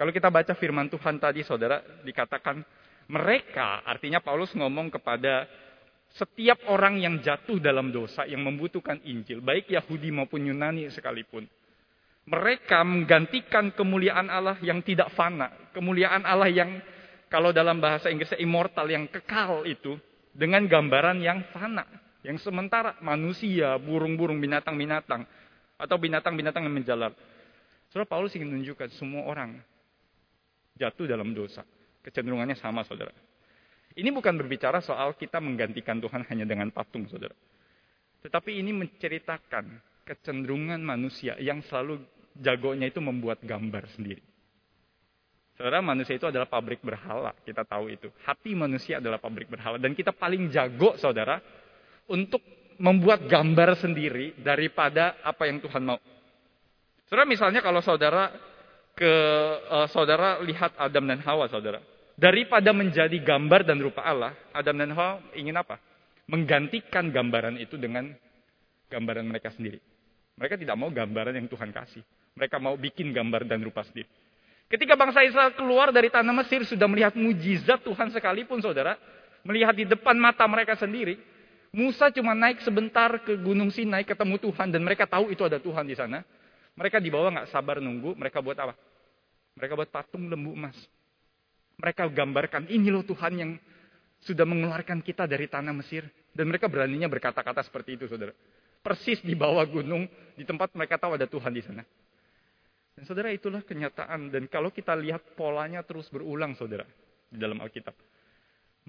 Kalau 0.00 0.08
kita 0.08 0.32
baca 0.32 0.56
firman 0.56 0.88
Tuhan 0.88 1.20
tadi, 1.20 1.44
saudara, 1.44 1.84
dikatakan 2.00 2.64
mereka, 3.12 3.84
artinya 3.84 4.24
Paulus 4.24 4.56
ngomong 4.56 4.88
kepada 4.88 5.44
setiap 6.14 6.66
orang 6.66 6.98
yang 6.98 7.22
jatuh 7.22 7.62
dalam 7.62 7.94
dosa, 7.94 8.26
yang 8.26 8.42
membutuhkan 8.42 8.98
Injil, 9.06 9.38
baik 9.40 9.70
Yahudi 9.70 10.10
maupun 10.10 10.42
Yunani 10.42 10.90
sekalipun 10.90 11.46
mereka 12.30 12.86
menggantikan 12.86 13.74
kemuliaan 13.74 14.28
Allah 14.28 14.54
yang 14.62 14.84
tidak 14.86 15.10
fana, 15.18 15.50
kemuliaan 15.74 16.22
Allah 16.22 16.46
yang 16.46 16.78
kalau 17.26 17.54
dalam 17.54 17.82
bahasa 17.82 18.06
Inggrisnya 18.06 18.38
immortal 18.38 18.86
yang 18.90 19.10
kekal 19.10 19.66
itu 19.66 19.98
dengan 20.30 20.66
gambaran 20.70 21.18
yang 21.22 21.42
fana, 21.50 21.86
yang 22.22 22.38
sementara 22.38 22.98
manusia, 23.02 23.74
burung-burung, 23.82 24.38
binatang-binatang 24.38 25.26
atau 25.74 25.96
binatang-binatang 25.98 26.66
yang 26.66 26.74
menjalar. 26.74 27.12
Saudara 27.90 28.06
Paulus 28.06 28.34
ingin 28.38 28.50
menunjukkan 28.50 28.94
semua 28.94 29.26
orang 29.26 29.58
jatuh 30.78 31.10
dalam 31.10 31.34
dosa. 31.34 31.66
Kecenderungannya 32.06 32.54
sama, 32.56 32.86
saudara. 32.86 33.10
Ini 33.98 34.14
bukan 34.14 34.38
berbicara 34.38 34.78
soal 34.78 35.18
kita 35.18 35.42
menggantikan 35.42 35.98
Tuhan 35.98 36.22
hanya 36.30 36.46
dengan 36.46 36.70
patung, 36.70 37.10
saudara. 37.10 37.34
Tetapi 38.22 38.60
ini 38.60 38.70
menceritakan 38.70 39.64
kecenderungan 40.06 40.78
manusia 40.78 41.34
yang 41.42 41.64
selalu 41.66 42.02
jagonya 42.38 42.86
itu 42.86 43.02
membuat 43.02 43.42
gambar 43.42 43.90
sendiri. 43.90 44.22
Saudara, 45.58 45.84
manusia 45.84 46.16
itu 46.16 46.24
adalah 46.24 46.48
pabrik 46.48 46.80
berhala, 46.80 47.36
kita 47.44 47.66
tahu 47.68 47.92
itu. 47.92 48.08
Hati 48.24 48.56
manusia 48.56 48.96
adalah 48.96 49.20
pabrik 49.20 49.50
berhala. 49.50 49.76
Dan 49.76 49.92
kita 49.92 50.14
paling 50.14 50.48
jago, 50.48 50.96
saudara, 50.96 51.36
untuk 52.08 52.40
membuat 52.80 53.28
gambar 53.28 53.76
sendiri 53.76 54.40
daripada 54.40 55.20
apa 55.20 55.44
yang 55.44 55.60
Tuhan 55.60 55.84
mau. 55.84 56.00
Saudara, 57.10 57.28
misalnya 57.28 57.60
kalau 57.60 57.84
saudara 57.84 58.32
ke 58.96 59.12
uh, 59.68 59.88
saudara 59.92 60.40
lihat 60.40 60.72
Adam 60.80 61.04
dan 61.04 61.20
Hawa, 61.20 61.44
saudara. 61.52 61.84
Daripada 62.20 62.76
menjadi 62.76 63.16
gambar 63.16 63.64
dan 63.64 63.80
rupa 63.80 64.04
Allah, 64.04 64.36
Adam 64.52 64.76
dan 64.76 64.92
Hawa 64.92 65.24
ingin 65.32 65.56
apa? 65.56 65.80
Menggantikan 66.28 67.08
gambaran 67.08 67.56
itu 67.56 67.80
dengan 67.80 68.12
gambaran 68.92 69.24
mereka 69.24 69.48
sendiri. 69.56 69.80
Mereka 70.36 70.60
tidak 70.60 70.76
mau 70.76 70.92
gambaran 70.92 71.32
yang 71.32 71.48
Tuhan 71.48 71.72
kasih. 71.72 72.04
Mereka 72.36 72.60
mau 72.60 72.76
bikin 72.76 73.16
gambar 73.16 73.48
dan 73.48 73.64
rupa 73.64 73.88
sendiri. 73.88 74.04
Ketika 74.68 75.00
bangsa 75.00 75.24
Israel 75.24 75.56
keluar 75.56 75.96
dari 75.96 76.12
tanah 76.12 76.44
Mesir 76.44 76.60
sudah 76.68 76.84
melihat 76.84 77.16
mujizat 77.16 77.80
Tuhan 77.88 78.12
sekalipun 78.12 78.60
saudara. 78.60 79.00
Melihat 79.40 79.72
di 79.72 79.88
depan 79.88 80.20
mata 80.20 80.44
mereka 80.44 80.76
sendiri. 80.76 81.16
Musa 81.72 82.12
cuma 82.12 82.36
naik 82.36 82.60
sebentar 82.60 83.16
ke 83.24 83.40
Gunung 83.40 83.72
Sinai 83.72 84.04
ketemu 84.04 84.36
Tuhan. 84.36 84.68
Dan 84.68 84.84
mereka 84.84 85.08
tahu 85.08 85.32
itu 85.32 85.40
ada 85.40 85.56
Tuhan 85.56 85.88
di 85.88 85.96
sana. 85.96 86.20
Mereka 86.76 87.00
di 87.00 87.08
bawah 87.08 87.32
nggak 87.32 87.48
sabar 87.48 87.80
nunggu. 87.80 88.12
Mereka 88.12 88.44
buat 88.44 88.60
apa? 88.60 88.76
Mereka 89.56 89.72
buat 89.72 89.88
patung 89.88 90.28
lembu 90.28 90.52
emas. 90.52 90.76
Mereka 91.80 92.12
gambarkan 92.12 92.68
ini 92.68 92.92
loh 92.92 93.00
Tuhan 93.02 93.32
yang 93.40 93.50
sudah 94.20 94.44
mengeluarkan 94.44 95.00
kita 95.00 95.24
dari 95.24 95.48
tanah 95.48 95.72
Mesir. 95.72 96.04
Dan 96.30 96.52
mereka 96.52 96.68
beraninya 96.68 97.08
berkata-kata 97.08 97.64
seperti 97.64 97.96
itu 97.96 98.04
saudara. 98.06 98.36
Persis 98.80 99.20
di 99.24 99.32
bawah 99.34 99.64
gunung, 99.66 100.06
di 100.36 100.44
tempat 100.44 100.72
mereka 100.76 101.00
tahu 101.00 101.16
ada 101.16 101.26
Tuhan 101.26 101.52
di 101.52 101.62
sana. 101.64 101.82
Dan 102.94 103.02
saudara 103.08 103.32
itulah 103.32 103.64
kenyataan. 103.64 104.28
Dan 104.28 104.44
kalau 104.46 104.68
kita 104.70 104.92
lihat 104.94 105.34
polanya 105.34 105.80
terus 105.80 106.06
berulang 106.12 106.52
saudara. 106.54 106.84
Di 107.32 107.40
dalam 107.40 107.58
Alkitab. 107.58 107.96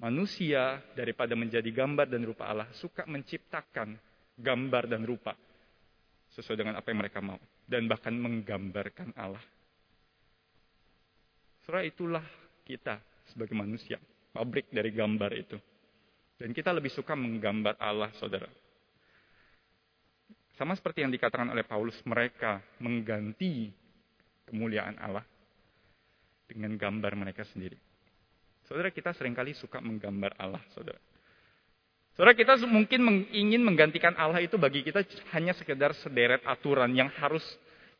Manusia 0.00 0.80
daripada 0.92 1.32
menjadi 1.32 1.68
gambar 1.72 2.06
dan 2.12 2.22
rupa 2.28 2.48
Allah. 2.52 2.68
Suka 2.76 3.08
menciptakan 3.08 3.96
gambar 4.36 4.84
dan 4.86 5.02
rupa. 5.08 5.32
sesuai 6.32 6.64
dengan 6.64 6.80
apa 6.80 6.88
yang 6.88 7.00
mereka 7.04 7.20
mau 7.20 7.36
dan 7.68 7.84
bahkan 7.88 8.14
menggambarkan 8.16 9.12
Allah. 9.16 9.42
Saudara 11.64 11.86
itulah 11.86 12.24
kita 12.62 12.98
sebagai 13.30 13.54
manusia, 13.54 13.98
pabrik 14.32 14.70
dari 14.70 14.90
gambar 14.94 15.32
itu. 15.34 15.58
Dan 16.40 16.50
kita 16.50 16.74
lebih 16.74 16.90
suka 16.90 17.14
menggambar 17.14 17.78
Allah, 17.78 18.10
saudara. 18.18 18.50
Sama 20.58 20.74
seperti 20.74 21.06
yang 21.06 21.12
dikatakan 21.14 21.48
oleh 21.54 21.62
Paulus, 21.62 21.96
mereka 22.02 22.60
mengganti 22.82 23.70
kemuliaan 24.50 24.98
Allah 24.98 25.24
dengan 26.50 26.74
gambar 26.74 27.12
mereka 27.14 27.46
sendiri. 27.46 27.78
Saudara, 28.66 28.90
kita 28.90 29.14
sering 29.14 29.32
kali 29.32 29.54
suka 29.54 29.78
menggambar 29.78 30.34
Allah, 30.38 30.60
saudara. 30.74 30.98
Saudara, 32.12 32.36
kita 32.36 32.60
mungkin 32.68 33.24
ingin 33.32 33.64
menggantikan 33.64 34.12
Allah 34.20 34.44
itu 34.44 34.60
bagi 34.60 34.84
kita 34.84 35.00
hanya 35.32 35.56
sekedar 35.56 35.96
sederet 36.04 36.44
aturan 36.44 36.92
yang 36.92 37.08
harus 37.16 37.42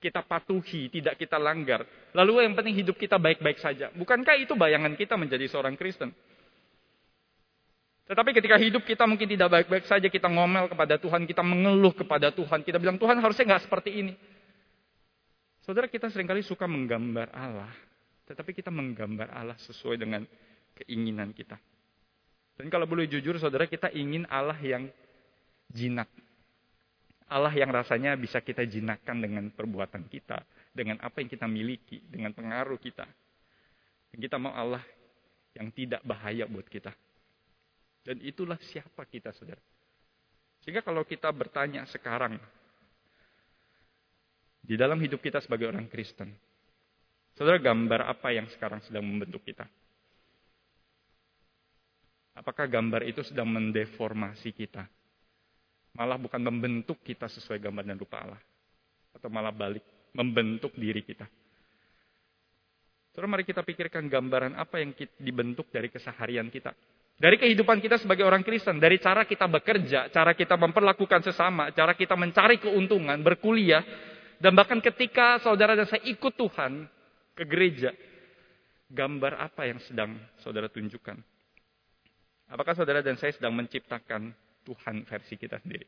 kita 0.03 0.27
patuhi, 0.27 0.91
tidak 0.91 1.15
kita 1.15 1.39
langgar. 1.39 1.87
Lalu 2.11 2.51
yang 2.51 2.59
penting 2.59 2.75
hidup 2.75 2.99
kita 2.99 3.23
baik-baik 3.23 3.63
saja. 3.63 3.95
Bukankah 3.95 4.35
itu 4.35 4.59
bayangan 4.59 4.99
kita 4.99 5.15
menjadi 5.15 5.47
seorang 5.47 5.79
Kristen? 5.79 6.11
Tetapi 8.11 8.35
ketika 8.35 8.59
hidup 8.59 8.83
kita 8.83 9.07
mungkin 9.07 9.31
tidak 9.31 9.49
baik-baik 9.49 9.87
saja, 9.87 10.11
kita 10.11 10.27
ngomel 10.27 10.67
kepada 10.67 10.99
Tuhan, 10.99 11.23
kita 11.23 11.41
mengeluh 11.47 11.95
kepada 11.95 12.35
Tuhan, 12.35 12.67
kita 12.67 12.83
bilang 12.83 12.99
Tuhan 12.99 13.23
harusnya 13.23 13.55
nggak 13.55 13.71
seperti 13.71 13.91
ini. 13.95 14.15
Saudara 15.63 15.87
kita 15.87 16.11
sering 16.11 16.27
kali 16.27 16.43
suka 16.43 16.67
menggambar 16.67 17.31
Allah, 17.31 17.71
tetapi 18.27 18.51
kita 18.51 18.75
menggambar 18.75 19.31
Allah 19.31 19.55
sesuai 19.63 19.95
dengan 19.95 20.27
keinginan 20.83 21.31
kita. 21.31 21.55
Dan 22.59 22.67
kalau 22.69 22.85
boleh 22.91 23.07
jujur 23.07 23.39
saudara 23.39 23.71
kita 23.71 23.89
ingin 23.95 24.27
Allah 24.27 24.59
yang 24.59 24.91
jinak, 25.71 26.11
Allah 27.33 27.53
yang 27.57 27.73
rasanya 27.73 28.13
bisa 28.15 28.45
kita 28.45 28.63
jinakkan 28.69 29.17
dengan 29.19 29.49
perbuatan 29.49 30.05
kita, 30.13 30.45
dengan 30.77 31.01
apa 31.01 31.25
yang 31.25 31.31
kita 31.33 31.49
miliki, 31.49 32.05
dengan 32.05 32.37
pengaruh 32.37 32.77
kita. 32.77 33.09
Dan 34.13 34.19
kita 34.21 34.37
mau 34.37 34.53
Allah 34.53 34.85
yang 35.57 35.73
tidak 35.73 36.05
bahaya 36.05 36.45
buat 36.45 36.69
kita. 36.69 36.93
Dan 38.05 38.21
itulah 38.21 38.61
siapa 38.61 39.09
kita, 39.09 39.33
saudara. 39.33 39.61
Sehingga 40.63 40.85
kalau 40.85 41.03
kita 41.03 41.33
bertanya 41.33 41.89
sekarang, 41.89 42.37
di 44.63 44.79
dalam 44.79 45.01
hidup 45.03 45.19
kita 45.19 45.43
sebagai 45.43 45.73
orang 45.73 45.91
Kristen, 45.91 46.31
saudara 47.35 47.59
gambar 47.59 48.07
apa 48.07 48.29
yang 48.31 48.47
sekarang 48.53 48.79
sedang 48.85 49.03
membentuk 49.03 49.43
kita? 49.43 49.67
Apakah 52.33 52.65
gambar 52.65 53.05
itu 53.05 53.21
sedang 53.27 53.51
mendeformasi 53.51 54.55
kita? 54.57 54.89
Malah 55.93 56.17
bukan 56.17 56.41
membentuk 56.41 57.01
kita 57.05 57.29
sesuai 57.29 57.61
gambar 57.61 57.85
dan 57.85 57.97
rupa 58.01 58.25
Allah. 58.25 58.41
Atau 59.13 59.29
malah 59.29 59.53
balik, 59.53 59.85
membentuk 60.17 60.73
diri 60.77 61.05
kita. 61.05 61.29
Terus 63.13 63.29
mari 63.29 63.45
kita 63.45 63.61
pikirkan 63.61 64.09
gambaran 64.09 64.57
apa 64.57 64.81
yang 64.81 64.97
dibentuk 65.21 65.69
dari 65.69 65.93
keseharian 65.93 66.49
kita. 66.49 66.73
Dari 67.21 67.37
kehidupan 67.37 67.85
kita 67.85 68.01
sebagai 68.01 68.25
orang 68.25 68.41
Kristen, 68.41 68.81
dari 68.81 68.97
cara 68.97 69.29
kita 69.29 69.45
bekerja, 69.45 70.09
cara 70.09 70.33
kita 70.33 70.57
memperlakukan 70.57 71.21
sesama, 71.21 71.69
cara 71.77 71.93
kita 71.93 72.17
mencari 72.17 72.57
keuntungan, 72.57 73.21
berkuliah, 73.21 73.85
dan 74.41 74.57
bahkan 74.57 74.81
ketika 74.81 75.39
saudara 75.45 75.77
dan 75.77 75.87
saya 75.87 76.03
ikut 76.09 76.35
Tuhan 76.35 76.89
ke 77.37 77.45
gereja, 77.45 77.93
gambar 78.91 79.39
apa 79.39 79.69
yang 79.69 79.79
sedang 79.85 80.19
saudara 80.41 80.67
tunjukkan? 80.73 81.21
Apakah 82.51 82.75
saudara 82.75 83.05
dan 83.05 83.15
saya 83.21 83.37
sedang 83.37 83.55
menciptakan 83.55 84.35
Tuhan 84.63 85.05
versi 85.05 85.35
kita 85.37 85.59
sendiri. 85.59 85.87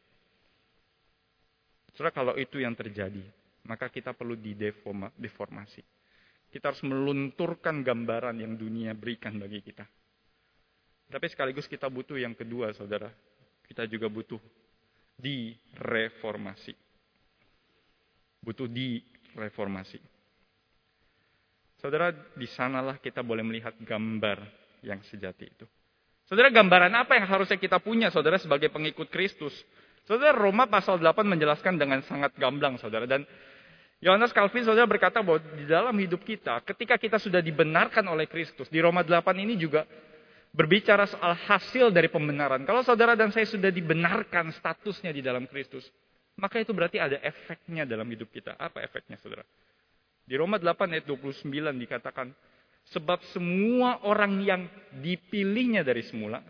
Saudara 1.95 2.11
kalau 2.11 2.35
itu 2.35 2.59
yang 2.59 2.75
terjadi, 2.75 3.23
maka 3.71 3.87
kita 3.87 4.11
perlu 4.11 4.35
dideformasi. 4.35 5.83
Kita 6.51 6.71
harus 6.71 6.83
melunturkan 6.87 7.83
gambaran 7.83 8.39
yang 8.39 8.55
dunia 8.55 8.95
berikan 8.95 9.35
bagi 9.39 9.63
kita. 9.63 9.87
Tapi 11.11 11.27
sekaligus 11.31 11.71
kita 11.71 11.87
butuh 11.87 12.19
yang 12.19 12.35
kedua, 12.35 12.75
saudara. 12.75 13.11
Kita 13.67 13.87
juga 13.87 14.11
butuh 14.11 14.39
direformasi. 15.19 16.75
Butuh 18.43 18.67
direformasi. 18.67 19.99
Saudara, 21.79 22.11
di 22.13 22.49
sanalah 22.51 22.99
kita 22.99 23.23
boleh 23.23 23.45
melihat 23.47 23.77
gambar 23.79 24.43
yang 24.83 24.99
sejati 25.05 25.45
itu. 25.47 25.67
Saudara, 26.25 26.49
gambaran 26.49 26.93
apa 26.97 27.21
yang 27.21 27.29
harusnya 27.29 27.61
kita 27.61 27.77
punya, 27.81 28.09
saudara, 28.09 28.41
sebagai 28.41 28.73
pengikut 28.73 29.13
Kristus? 29.13 29.53
Saudara, 30.09 30.33
Roma 30.33 30.65
pasal 30.65 30.97
8 30.97 31.25
menjelaskan 31.25 31.77
dengan 31.77 32.01
sangat 32.05 32.33
gamblang, 32.41 32.81
saudara. 32.81 33.05
Dan 33.05 33.29
Yohanes 34.01 34.33
Calvin, 34.33 34.65
saudara, 34.65 34.89
berkata 34.89 35.21
bahwa 35.21 35.41
di 35.41 35.69
dalam 35.69 35.93
hidup 35.97 36.25
kita, 36.25 36.65
ketika 36.65 36.97
kita 36.97 37.17
sudah 37.21 37.45
dibenarkan 37.45 38.05
oleh 38.09 38.25
Kristus, 38.25 38.69
di 38.73 38.81
Roma 38.81 39.05
8 39.05 39.37
ini 39.37 39.57
juga 39.61 39.85
berbicara 40.55 41.05
soal 41.11 41.35
hasil 41.35 41.93
dari 41.93 42.09
pembenaran. 42.09 42.63
Kalau 42.65 42.81
saudara 42.87 43.19
dan 43.19 43.35
saya 43.35 43.45
sudah 43.45 43.75
dibenarkan 43.75 44.55
statusnya 44.55 45.11
di 45.13 45.21
dalam 45.21 45.45
Kristus, 45.51 45.89
maka 46.41 46.63
itu 46.63 46.71
berarti 46.73 47.03
ada 47.03 47.19
efeknya 47.21 47.85
dalam 47.85 48.07
hidup 48.09 48.31
kita. 48.33 48.57
Apa 48.57 48.81
efeknya, 48.81 49.21
saudara? 49.21 49.43
Di 50.25 50.41
Roma 50.41 50.57
8 50.57 50.95
ayat 50.95 51.05
29 51.05 51.51
dikatakan, 51.85 52.33
Sebab 52.93 53.25
semua 53.33 54.05
orang 54.05 54.45
yang 54.45 54.69
dipilihnya 55.01 55.81
dari 55.81 56.05
semula, 56.05 56.45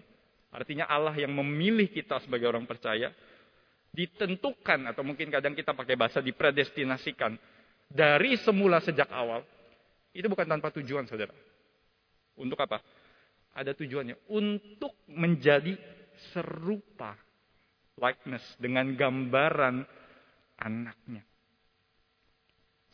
artinya 0.51 0.91
Allah 0.91 1.15
yang 1.15 1.31
memilih 1.31 1.87
kita 1.87 2.19
sebagai 2.23 2.51
orang 2.51 2.67
percaya, 2.67 3.15
ditentukan 3.95 4.91
atau 4.91 5.07
mungkin 5.07 5.31
kadang 5.31 5.55
kita 5.55 5.71
pakai 5.71 5.95
bahasa 5.95 6.19
dipredestinasikan 6.19 7.39
dari 7.87 8.35
semula 8.43 8.83
sejak 8.83 9.07
awal, 9.15 9.47
itu 10.11 10.27
bukan 10.27 10.47
tanpa 10.47 10.75
tujuan 10.75 11.07
saudara. 11.07 11.35
Untuk 12.35 12.59
apa? 12.59 12.83
Ada 13.55 13.71
tujuannya. 13.79 14.19
Untuk 14.35 14.99
menjadi 15.07 15.79
serupa 16.35 17.15
likeness 17.99 18.43
dengan 18.59 18.91
gambaran 18.99 19.87
anaknya. 20.59 21.23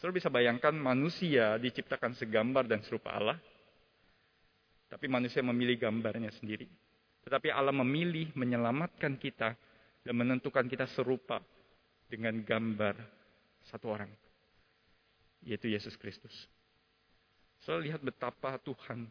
Saudara 0.01 0.17
bisa 0.17 0.33
bayangkan 0.33 0.73
manusia 0.73 1.61
diciptakan 1.61 2.17
segambar 2.17 2.65
dan 2.65 2.81
serupa 2.81 3.13
Allah. 3.13 3.37
Tapi 4.89 5.05
manusia 5.13 5.45
memilih 5.45 5.77
gambarnya 5.77 6.33
sendiri. 6.41 6.65
Tetapi 7.21 7.53
Allah 7.53 7.77
memilih 7.77 8.33
menyelamatkan 8.33 9.21
kita 9.21 9.53
dan 10.01 10.15
menentukan 10.17 10.65
kita 10.65 10.89
serupa 10.89 11.45
dengan 12.09 12.41
gambar 12.41 12.97
satu 13.69 13.93
orang. 13.93 14.09
Yaitu 15.45 15.69
Yesus 15.69 16.01
Kristus. 16.01 16.33
Saudara 17.61 17.85
lihat 17.85 18.01
betapa 18.01 18.57
Tuhan 18.57 19.05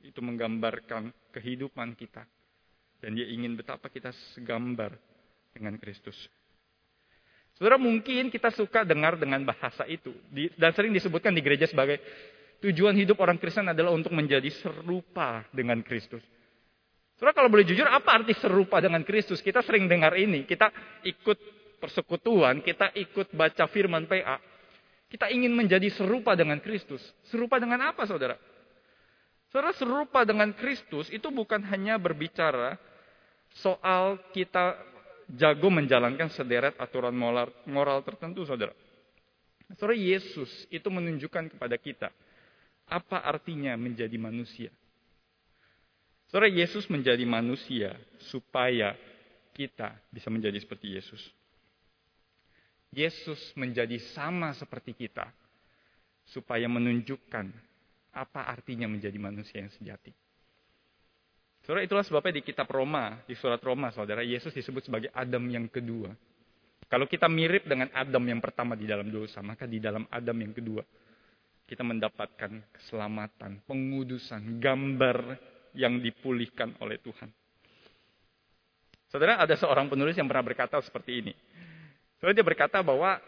itu 0.00 0.24
menggambarkan 0.24 1.12
kehidupan 1.36 1.92
kita. 1.92 2.24
Dan 3.04 3.20
dia 3.20 3.28
ingin 3.28 3.52
betapa 3.52 3.92
kita 3.92 4.16
segambar 4.32 4.96
dengan 5.52 5.76
Kristus. 5.76 6.16
Saudara 7.56 7.80
mungkin 7.80 8.28
kita 8.28 8.52
suka 8.52 8.84
dengar 8.84 9.16
dengan 9.16 9.40
bahasa 9.40 9.88
itu. 9.88 10.12
dan 10.60 10.76
sering 10.76 10.92
disebutkan 10.92 11.32
di 11.32 11.40
gereja 11.40 11.64
sebagai 11.64 11.96
tujuan 12.60 12.92
hidup 12.92 13.16
orang 13.20 13.40
Kristen 13.40 13.72
adalah 13.72 13.96
untuk 13.96 14.12
menjadi 14.12 14.48
serupa 14.60 15.40
dengan 15.56 15.80
Kristus. 15.80 16.20
Saudara 17.16 17.32
kalau 17.32 17.48
boleh 17.48 17.64
jujur 17.64 17.88
apa 17.88 18.12
arti 18.12 18.36
serupa 18.36 18.76
dengan 18.84 19.00
Kristus? 19.00 19.40
Kita 19.40 19.64
sering 19.64 19.88
dengar 19.88 20.12
ini. 20.20 20.44
Kita 20.44 20.68
ikut 21.00 21.38
persekutuan, 21.80 22.60
kita 22.60 22.92
ikut 22.92 23.32
baca 23.32 23.64
firman 23.72 24.04
PA. 24.04 24.36
Kita 25.08 25.32
ingin 25.32 25.56
menjadi 25.56 25.88
serupa 25.96 26.36
dengan 26.36 26.60
Kristus. 26.60 27.00
Serupa 27.32 27.56
dengan 27.56 27.88
apa 27.88 28.04
saudara? 28.04 28.36
Saudara 29.48 29.72
serupa 29.72 30.28
dengan 30.28 30.52
Kristus 30.52 31.08
itu 31.08 31.32
bukan 31.32 31.64
hanya 31.72 31.96
berbicara 31.96 32.76
soal 33.64 34.20
kita 34.36 34.76
jago 35.34 35.68
menjalankan 35.72 36.30
sederet 36.30 36.78
aturan 36.78 37.14
moral, 37.14 37.50
moral 37.66 38.02
tertentu, 38.06 38.46
saudara. 38.46 38.74
Saudara 39.74 39.98
Yesus 39.98 40.48
itu 40.70 40.86
menunjukkan 40.86 41.50
kepada 41.58 41.74
kita 41.74 42.08
apa 42.86 43.18
artinya 43.26 43.74
menjadi 43.74 44.14
manusia. 44.14 44.70
Saudara 46.30 46.46
Yesus 46.50 46.86
menjadi 46.86 47.22
manusia 47.26 47.98
supaya 48.30 48.94
kita 49.54 49.94
bisa 50.14 50.30
menjadi 50.30 50.58
seperti 50.62 50.94
Yesus. 50.94 51.22
Yesus 52.94 53.38
menjadi 53.58 53.98
sama 54.14 54.54
seperti 54.54 54.94
kita 54.94 55.26
supaya 56.30 56.70
menunjukkan 56.70 57.50
apa 58.14 58.40
artinya 58.46 58.86
menjadi 58.86 59.18
manusia 59.18 59.62
yang 59.62 59.72
sejati. 59.74 60.25
Saudara 61.66 61.82
itulah 61.82 62.06
sebabnya 62.06 62.38
di 62.38 62.46
kitab 62.46 62.70
Roma, 62.70 63.26
di 63.26 63.34
surat 63.34 63.58
Roma, 63.58 63.90
saudara, 63.90 64.22
Yesus 64.22 64.54
disebut 64.54 64.86
sebagai 64.86 65.10
Adam 65.10 65.42
yang 65.50 65.66
kedua. 65.66 66.14
Kalau 66.86 67.10
kita 67.10 67.26
mirip 67.26 67.66
dengan 67.66 67.90
Adam 67.90 68.22
yang 68.22 68.38
pertama 68.38 68.78
di 68.78 68.86
dalam 68.86 69.10
dosa, 69.10 69.42
maka 69.42 69.66
di 69.66 69.82
dalam 69.82 70.06
Adam 70.06 70.38
yang 70.38 70.54
kedua, 70.54 70.86
kita 71.66 71.82
mendapatkan 71.82 72.70
keselamatan, 72.70 73.66
pengudusan, 73.66 74.62
gambar 74.62 75.34
yang 75.74 75.98
dipulihkan 75.98 76.78
oleh 76.78 77.02
Tuhan. 77.02 77.34
Saudara, 79.10 79.42
ada 79.42 79.58
seorang 79.58 79.90
penulis 79.90 80.14
yang 80.14 80.30
pernah 80.30 80.46
berkata 80.46 80.78
seperti 80.78 81.18
ini. 81.18 81.34
Soalnya 82.22 82.42
dia 82.42 82.46
berkata 82.46 82.78
bahwa 82.78 83.18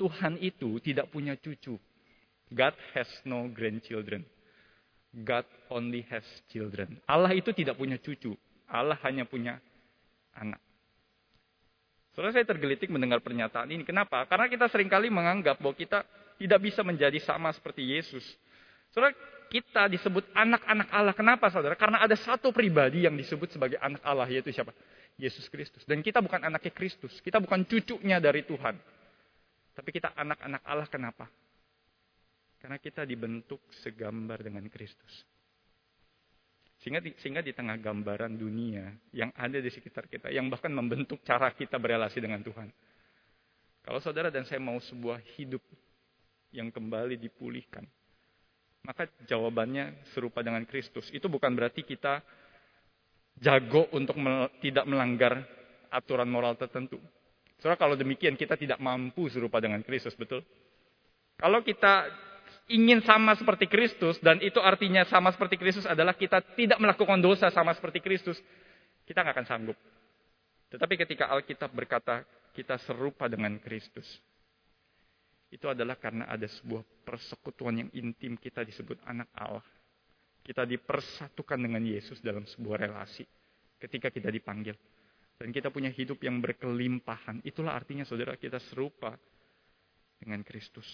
Tuhan 0.00 0.40
itu 0.40 0.80
tidak 0.80 1.12
punya 1.12 1.36
cucu. 1.36 1.76
God 2.48 2.74
has 2.96 3.08
no 3.28 3.44
grandchildren. 3.52 4.24
God 5.16 5.48
only 5.72 6.04
has 6.12 6.24
children. 6.52 7.00
Allah 7.08 7.32
itu 7.32 7.48
tidak 7.56 7.80
punya 7.80 7.96
cucu. 7.96 8.36
Allah 8.68 9.00
hanya 9.00 9.24
punya 9.24 9.56
anak. 10.36 10.60
Soalnya 12.12 12.40
saya 12.40 12.46
tergelitik 12.48 12.92
mendengar 12.92 13.24
pernyataan 13.24 13.68
ini. 13.72 13.84
Kenapa? 13.84 14.24
Karena 14.28 14.48
kita 14.48 14.68
sering 14.68 14.88
kali 14.88 15.08
menganggap 15.08 15.60
bahwa 15.60 15.72
kita 15.72 16.04
tidak 16.36 16.60
bisa 16.60 16.84
menjadi 16.84 17.16
sama 17.24 17.48
seperti 17.52 17.96
Yesus. 17.96 18.24
Saudara, 18.92 19.12
kita 19.48 19.88
disebut 19.88 20.24
anak-anak 20.32 20.88
Allah. 20.92 21.14
Kenapa 21.16 21.48
saudara? 21.48 21.76
Karena 21.76 22.00
ada 22.04 22.16
satu 22.16 22.52
pribadi 22.52 23.04
yang 23.04 23.16
disebut 23.16 23.52
sebagai 23.56 23.80
anak 23.80 24.00
Allah, 24.04 24.28
yaitu 24.28 24.52
siapa? 24.52 24.72
Yesus 25.16 25.48
Kristus. 25.48 25.84
Dan 25.88 26.04
kita 26.04 26.20
bukan 26.20 26.44
anaknya 26.44 26.72
Kristus. 26.72 27.20
Kita 27.24 27.40
bukan 27.40 27.64
cucunya 27.64 28.20
dari 28.20 28.44
Tuhan. 28.44 28.76
Tapi 29.76 29.88
kita 29.92 30.12
anak-anak 30.16 30.60
Allah 30.64 30.88
kenapa? 30.88 31.28
Karena 32.66 32.82
kita 32.82 33.06
dibentuk 33.06 33.62
segambar 33.78 34.42
dengan 34.42 34.66
Kristus. 34.66 35.22
Sehingga 36.82 36.98
di, 36.98 37.14
sehingga 37.22 37.38
di 37.38 37.54
tengah 37.54 37.78
gambaran 37.78 38.34
dunia 38.34 38.90
yang 39.14 39.30
ada 39.38 39.62
di 39.62 39.70
sekitar 39.70 40.10
kita, 40.10 40.34
yang 40.34 40.50
bahkan 40.50 40.74
membentuk 40.74 41.22
cara 41.22 41.54
kita 41.54 41.78
berelasi 41.78 42.18
dengan 42.18 42.42
Tuhan. 42.42 42.66
Kalau 43.86 44.02
saudara 44.02 44.34
dan 44.34 44.42
saya 44.50 44.58
mau 44.58 44.82
sebuah 44.82 45.22
hidup 45.38 45.62
yang 46.50 46.74
kembali 46.74 47.14
dipulihkan, 47.22 47.86
maka 48.82 49.14
jawabannya 49.30 50.02
serupa 50.10 50.42
dengan 50.42 50.66
Kristus. 50.66 51.06
Itu 51.14 51.30
bukan 51.30 51.54
berarti 51.54 51.86
kita 51.86 52.18
jago 53.46 53.86
untuk 53.94 54.18
mel 54.18 54.50
tidak 54.58 54.90
melanggar 54.90 55.38
aturan 55.86 56.26
moral 56.26 56.58
tertentu. 56.58 56.98
Soalnya 57.62 57.78
kalau 57.78 57.94
demikian 57.94 58.34
kita 58.34 58.58
tidak 58.58 58.82
mampu 58.82 59.30
serupa 59.30 59.62
dengan 59.62 59.86
Kristus, 59.86 60.18
betul? 60.18 60.42
Kalau 61.38 61.62
kita 61.62 62.25
ingin 62.66 63.02
sama 63.06 63.38
seperti 63.38 63.70
Kristus 63.70 64.18
dan 64.18 64.42
itu 64.42 64.58
artinya 64.58 65.06
sama 65.06 65.30
seperti 65.30 65.54
Kristus 65.58 65.86
adalah 65.86 66.18
kita 66.18 66.42
tidak 66.58 66.78
melakukan 66.82 67.22
dosa 67.22 67.50
sama 67.54 67.70
seperti 67.74 68.02
Kristus, 68.02 68.38
kita 69.06 69.22
nggak 69.22 69.34
akan 69.38 69.46
sanggup. 69.46 69.78
Tetapi 70.70 70.94
ketika 71.06 71.30
Alkitab 71.30 71.70
berkata 71.70 72.26
kita 72.50 72.74
serupa 72.82 73.30
dengan 73.30 73.54
Kristus, 73.62 74.06
itu 75.54 75.66
adalah 75.70 75.94
karena 75.94 76.26
ada 76.26 76.50
sebuah 76.50 76.82
persekutuan 77.06 77.86
yang 77.86 77.90
intim 77.94 78.34
kita 78.34 78.66
disebut 78.66 78.98
anak 79.06 79.30
Allah. 79.38 79.62
Kita 80.42 80.62
dipersatukan 80.62 81.58
dengan 81.58 81.82
Yesus 81.82 82.22
dalam 82.22 82.46
sebuah 82.46 82.78
relasi 82.86 83.26
ketika 83.82 84.10
kita 84.10 84.30
dipanggil. 84.30 84.74
Dan 85.36 85.52
kita 85.52 85.68
punya 85.68 85.92
hidup 85.92 86.22
yang 86.22 86.40
berkelimpahan. 86.40 87.44
Itulah 87.44 87.76
artinya 87.76 88.08
saudara 88.08 88.38
kita 88.40 88.56
serupa 88.72 89.12
dengan 90.16 90.40
Kristus. 90.40 90.86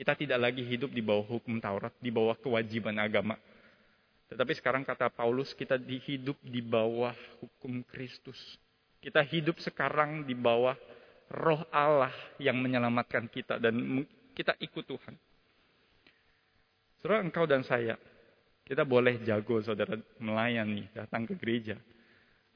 Kita 0.00 0.16
tidak 0.16 0.40
lagi 0.40 0.64
hidup 0.64 0.96
di 0.96 1.04
bawah 1.04 1.28
hukum 1.28 1.60
Taurat, 1.60 1.92
di 2.00 2.08
bawah 2.08 2.32
kewajiban 2.32 2.96
agama. 2.96 3.36
Tetapi 4.32 4.56
sekarang 4.56 4.80
kata 4.80 5.12
Paulus, 5.12 5.52
kita 5.52 5.76
dihidup 5.76 6.40
di 6.40 6.64
bawah 6.64 7.12
hukum 7.44 7.84
Kristus. 7.84 8.56
Kita 8.96 9.20
hidup 9.20 9.60
sekarang 9.60 10.24
di 10.24 10.32
bawah 10.32 10.72
roh 11.36 11.60
Allah 11.68 12.16
yang 12.40 12.56
menyelamatkan 12.56 13.28
kita 13.28 13.60
dan 13.60 14.00
kita 14.32 14.56
ikut 14.64 14.88
Tuhan. 14.88 15.20
Saudara, 17.04 17.20
engkau 17.20 17.44
dan 17.44 17.60
saya, 17.60 18.00
kita 18.64 18.88
boleh 18.88 19.20
jago 19.20 19.60
saudara 19.60 20.00
melayani, 20.16 20.88
datang 20.96 21.28
ke 21.28 21.36
gereja 21.36 21.76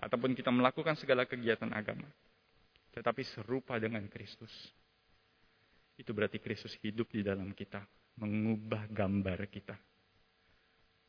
ataupun 0.00 0.32
kita 0.32 0.48
melakukan 0.48 0.96
segala 0.96 1.28
kegiatan 1.28 1.68
agama. 1.76 2.08
Tetapi 2.96 3.20
serupa 3.20 3.76
dengan 3.76 4.08
Kristus. 4.08 4.52
Itu 5.94 6.10
berarti 6.10 6.42
Kristus 6.42 6.74
hidup 6.82 7.10
di 7.14 7.22
dalam 7.22 7.54
kita, 7.54 7.82
mengubah 8.18 8.90
gambar 8.90 9.46
kita. 9.46 9.76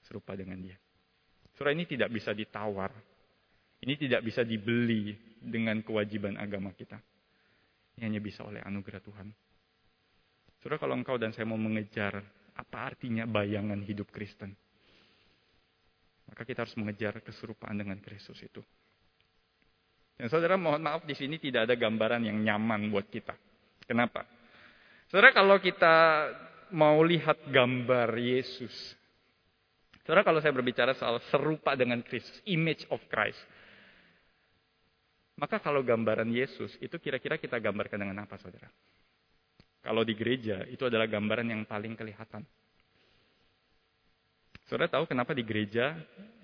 Serupa 0.06 0.38
dengan 0.38 0.62
dia. 0.62 0.78
Surah 1.58 1.74
ini 1.74 1.90
tidak 1.90 2.14
bisa 2.14 2.36
ditawar. 2.36 2.94
Ini 3.82 3.94
tidak 3.98 4.22
bisa 4.22 4.46
dibeli 4.46 5.18
dengan 5.42 5.82
kewajiban 5.82 6.38
agama 6.38 6.74
kita. 6.78 7.02
Ini 7.98 8.12
hanya 8.12 8.22
bisa 8.22 8.46
oleh 8.46 8.62
anugerah 8.62 9.02
Tuhan. 9.02 9.28
Saudara, 10.62 10.82
kalau 10.82 10.98
engkau 10.98 11.18
dan 11.18 11.34
saya 11.34 11.46
mau 11.46 11.58
mengejar 11.58 12.22
apa 12.56 12.78
artinya 12.94 13.26
bayangan 13.30 13.82
hidup 13.86 14.10
Kristen, 14.10 14.54
maka 16.26 16.42
kita 16.42 16.66
harus 16.66 16.76
mengejar 16.80 17.22
keserupaan 17.22 17.78
dengan 17.78 18.02
Kristus 18.02 18.42
itu. 18.42 18.62
Dan 20.16 20.32
saudara 20.32 20.56
mohon 20.56 20.80
maaf 20.80 21.04
di 21.04 21.12
sini 21.12 21.36
tidak 21.38 21.68
ada 21.68 21.76
gambaran 21.76 22.24
yang 22.24 22.40
nyaman 22.40 22.88
buat 22.88 23.12
kita. 23.12 23.36
Kenapa? 23.84 24.24
Saudara 25.10 25.30
kalau 25.36 25.62
kita 25.62 25.96
mau 26.74 26.98
lihat 27.06 27.38
gambar 27.50 28.10
Yesus. 28.18 28.74
Saudara 30.06 30.26
kalau 30.26 30.42
saya 30.42 30.54
berbicara 30.54 30.94
soal 30.98 31.22
serupa 31.30 31.74
dengan 31.78 32.02
Kristus, 32.02 32.42
image 32.46 32.86
of 32.94 33.02
Christ. 33.10 33.42
Maka 35.36 35.60
kalau 35.60 35.84
gambaran 35.84 36.32
Yesus 36.32 36.72
itu 36.80 36.96
kira-kira 36.98 37.36
kita 37.36 37.60
gambarkan 37.60 38.00
dengan 38.00 38.24
apa 38.24 38.40
saudara? 38.40 38.72
Kalau 39.84 40.02
di 40.02 40.18
gereja 40.18 40.66
itu 40.66 40.88
adalah 40.88 41.06
gambaran 41.06 41.52
yang 41.52 41.62
paling 41.68 41.94
kelihatan. 41.94 42.42
Saudara 44.66 44.90
tahu 44.90 45.06
kenapa 45.06 45.38
di 45.38 45.46
gereja 45.46 45.94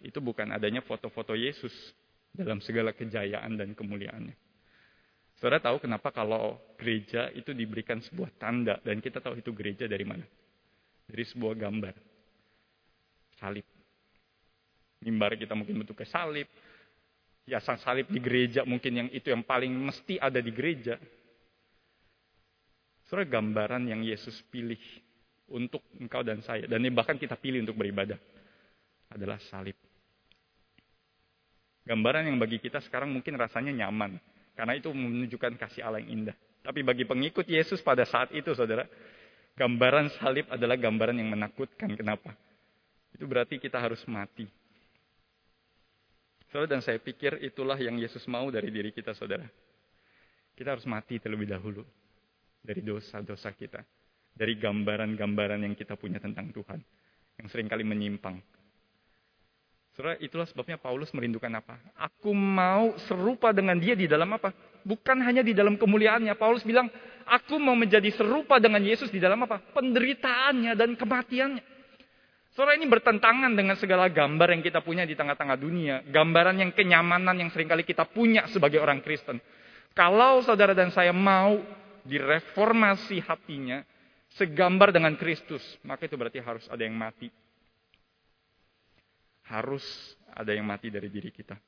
itu 0.05 0.21
bukan 0.21 0.53
adanya 0.53 0.85
foto-foto 0.85 1.33
Yesus 1.33 1.73
dalam 2.29 2.61
segala 2.61 2.93
kejayaan 2.93 3.57
dan 3.57 3.73
kemuliaannya. 3.73 4.50
Saudara 5.41 5.57
tahu 5.57 5.81
kenapa 5.81 6.13
kalau 6.13 6.61
gereja 6.77 7.33
itu 7.33 7.49
diberikan 7.49 7.97
sebuah 7.97 8.29
tanda 8.37 8.77
dan 8.85 9.01
kita 9.01 9.17
tahu 9.17 9.41
itu 9.41 9.49
gereja 9.57 9.89
dari 9.89 10.05
mana? 10.05 10.21
Dari 11.09 11.25
sebuah 11.25 11.57
gambar. 11.57 11.97
Salib. 13.41 13.65
Mimbar 15.01 15.33
kita 15.33 15.57
mungkin 15.57 15.81
bentuknya 15.81 16.05
salib. 16.13 16.45
Hiasan 17.49 17.81
salib 17.81 18.05
di 18.13 18.21
gereja 18.21 18.61
mungkin 18.69 18.93
yang 18.93 19.09
itu 19.09 19.33
yang 19.33 19.41
paling 19.41 19.73
mesti 19.73 20.21
ada 20.21 20.37
di 20.37 20.53
gereja. 20.53 21.01
Saudara 23.09 23.25
gambaran 23.25 23.89
yang 23.89 24.05
Yesus 24.05 24.45
pilih 24.45 24.77
untuk 25.49 25.81
engkau 25.97 26.21
dan 26.21 26.45
saya. 26.45 26.69
Dan 26.69 26.85
ini 26.85 26.93
bahkan 26.93 27.17
kita 27.17 27.33
pilih 27.33 27.65
untuk 27.65 27.81
beribadah. 27.81 28.21
Adalah 29.09 29.41
salib. 29.49 29.73
Gambaran 31.81 32.29
yang 32.29 32.37
bagi 32.37 32.61
kita 32.61 32.77
sekarang 32.77 33.09
mungkin 33.09 33.41
rasanya 33.41 33.73
nyaman. 33.73 34.21
Karena 34.55 34.77
itu 34.77 34.91
menunjukkan 34.91 35.57
kasih 35.57 35.81
Allah 35.87 36.03
yang 36.03 36.23
indah. 36.27 36.35
Tapi 36.61 36.85
bagi 36.85 37.07
pengikut 37.09 37.49
Yesus 37.49 37.81
pada 37.81 38.05
saat 38.05 38.29
itu, 38.37 38.53
saudara, 38.53 38.85
gambaran 39.57 40.13
salib 40.21 40.45
adalah 40.53 40.77
gambaran 40.77 41.17
yang 41.17 41.33
menakutkan. 41.33 41.89
Kenapa? 41.97 42.37
Itu 43.17 43.25
berarti 43.25 43.57
kita 43.57 43.81
harus 43.81 44.01
mati. 44.05 44.45
Saudara, 46.53 46.77
dan 46.77 46.81
saya 46.83 46.99
pikir 47.01 47.41
itulah 47.41 47.79
yang 47.79 47.97
Yesus 47.97 48.27
mau 48.29 48.51
dari 48.53 48.69
diri 48.69 48.93
kita, 48.93 49.15
saudara. 49.17 49.47
Kita 50.53 50.77
harus 50.77 50.85
mati 50.85 51.17
terlebih 51.17 51.49
dahulu. 51.49 51.81
Dari 52.61 52.85
dosa-dosa 52.85 53.49
kita. 53.57 53.81
Dari 54.31 54.53
gambaran-gambaran 54.59 55.65
yang 55.65 55.73
kita 55.73 55.97
punya 55.97 56.21
tentang 56.21 56.53
Tuhan. 56.53 56.77
Yang 57.41 57.47
sering 57.49 57.65
kali 57.65 57.81
menyimpang. 57.81 58.37
Saudara, 60.01 60.17
itulah 60.17 60.49
sebabnya 60.49 60.81
Paulus 60.81 61.13
merindukan 61.13 61.61
apa? 61.61 61.77
Aku 61.93 62.33
mau 62.33 62.97
serupa 63.05 63.53
dengan 63.53 63.77
dia 63.77 63.93
di 63.93 64.09
dalam 64.09 64.33
apa? 64.33 64.49
Bukan 64.81 65.21
hanya 65.21 65.45
di 65.45 65.53
dalam 65.53 65.77
kemuliaannya. 65.77 66.33
Paulus 66.41 66.65
bilang, 66.65 66.89
aku 67.29 67.61
mau 67.61 67.77
menjadi 67.77 68.09
serupa 68.09 68.57
dengan 68.57 68.81
Yesus 68.81 69.13
di 69.13 69.21
dalam 69.21 69.45
apa? 69.45 69.61
Penderitaannya 69.61 70.73
dan 70.73 70.97
kematiannya. 70.97 71.61
Saudara 72.57 72.81
ini 72.81 72.89
bertentangan 72.89 73.53
dengan 73.53 73.77
segala 73.77 74.09
gambar 74.09 74.57
yang 74.57 74.65
kita 74.65 74.81
punya 74.81 75.05
di 75.05 75.13
tengah-tengah 75.13 75.57
dunia. 75.61 76.01
Gambaran 76.09 76.57
yang 76.57 76.73
kenyamanan 76.73 77.37
yang 77.37 77.53
sering 77.53 77.69
kali 77.69 77.85
kita 77.85 78.09
punya 78.09 78.49
sebagai 78.49 78.81
orang 78.81 79.05
Kristen. 79.05 79.37
Kalau 79.93 80.41
saudara 80.41 80.73
dan 80.73 80.89
saya 80.89 81.13
mau 81.13 81.61
direformasi 82.09 83.21
hatinya, 83.21 83.85
segambar 84.33 84.89
dengan 84.89 85.13
Kristus, 85.13 85.61
maka 85.85 86.09
itu 86.09 86.17
berarti 86.17 86.41
harus 86.41 86.65
ada 86.73 86.81
yang 86.81 86.97
mati 86.97 87.29
harus 89.51 89.83
ada 90.31 90.55
yang 90.55 90.63
mati 90.63 90.87
dari 90.87 91.11
diri 91.11 91.27
kita. 91.27 91.59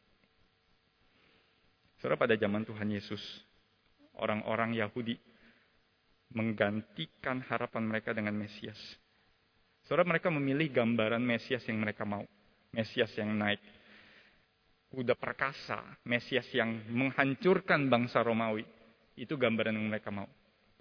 Saudara 1.99 2.19
pada 2.19 2.35
zaman 2.39 2.63
Tuhan 2.63 2.87
Yesus, 2.87 3.19
orang-orang 4.19 4.75
Yahudi 4.75 5.15
menggantikan 6.33 7.43
harapan 7.47 7.83
mereka 7.87 8.11
dengan 8.11 8.35
Mesias. 8.35 8.79
Saudara 9.83 10.07
mereka 10.07 10.31
memilih 10.31 10.71
gambaran 10.71 11.21
Mesias 11.23 11.63
yang 11.67 11.79
mereka 11.79 12.07
mau. 12.07 12.23
Mesias 12.73 13.11
yang 13.19 13.35
naik. 13.35 13.61
Kuda 14.89 15.15
perkasa, 15.17 15.79
Mesias 16.05 16.47
yang 16.55 16.87
menghancurkan 16.89 17.87
bangsa 17.91 18.23
Romawi. 18.23 18.65
Itu 19.13 19.37
gambaran 19.37 19.75
yang 19.77 19.87
mereka 19.91 20.09
mau. 20.09 20.27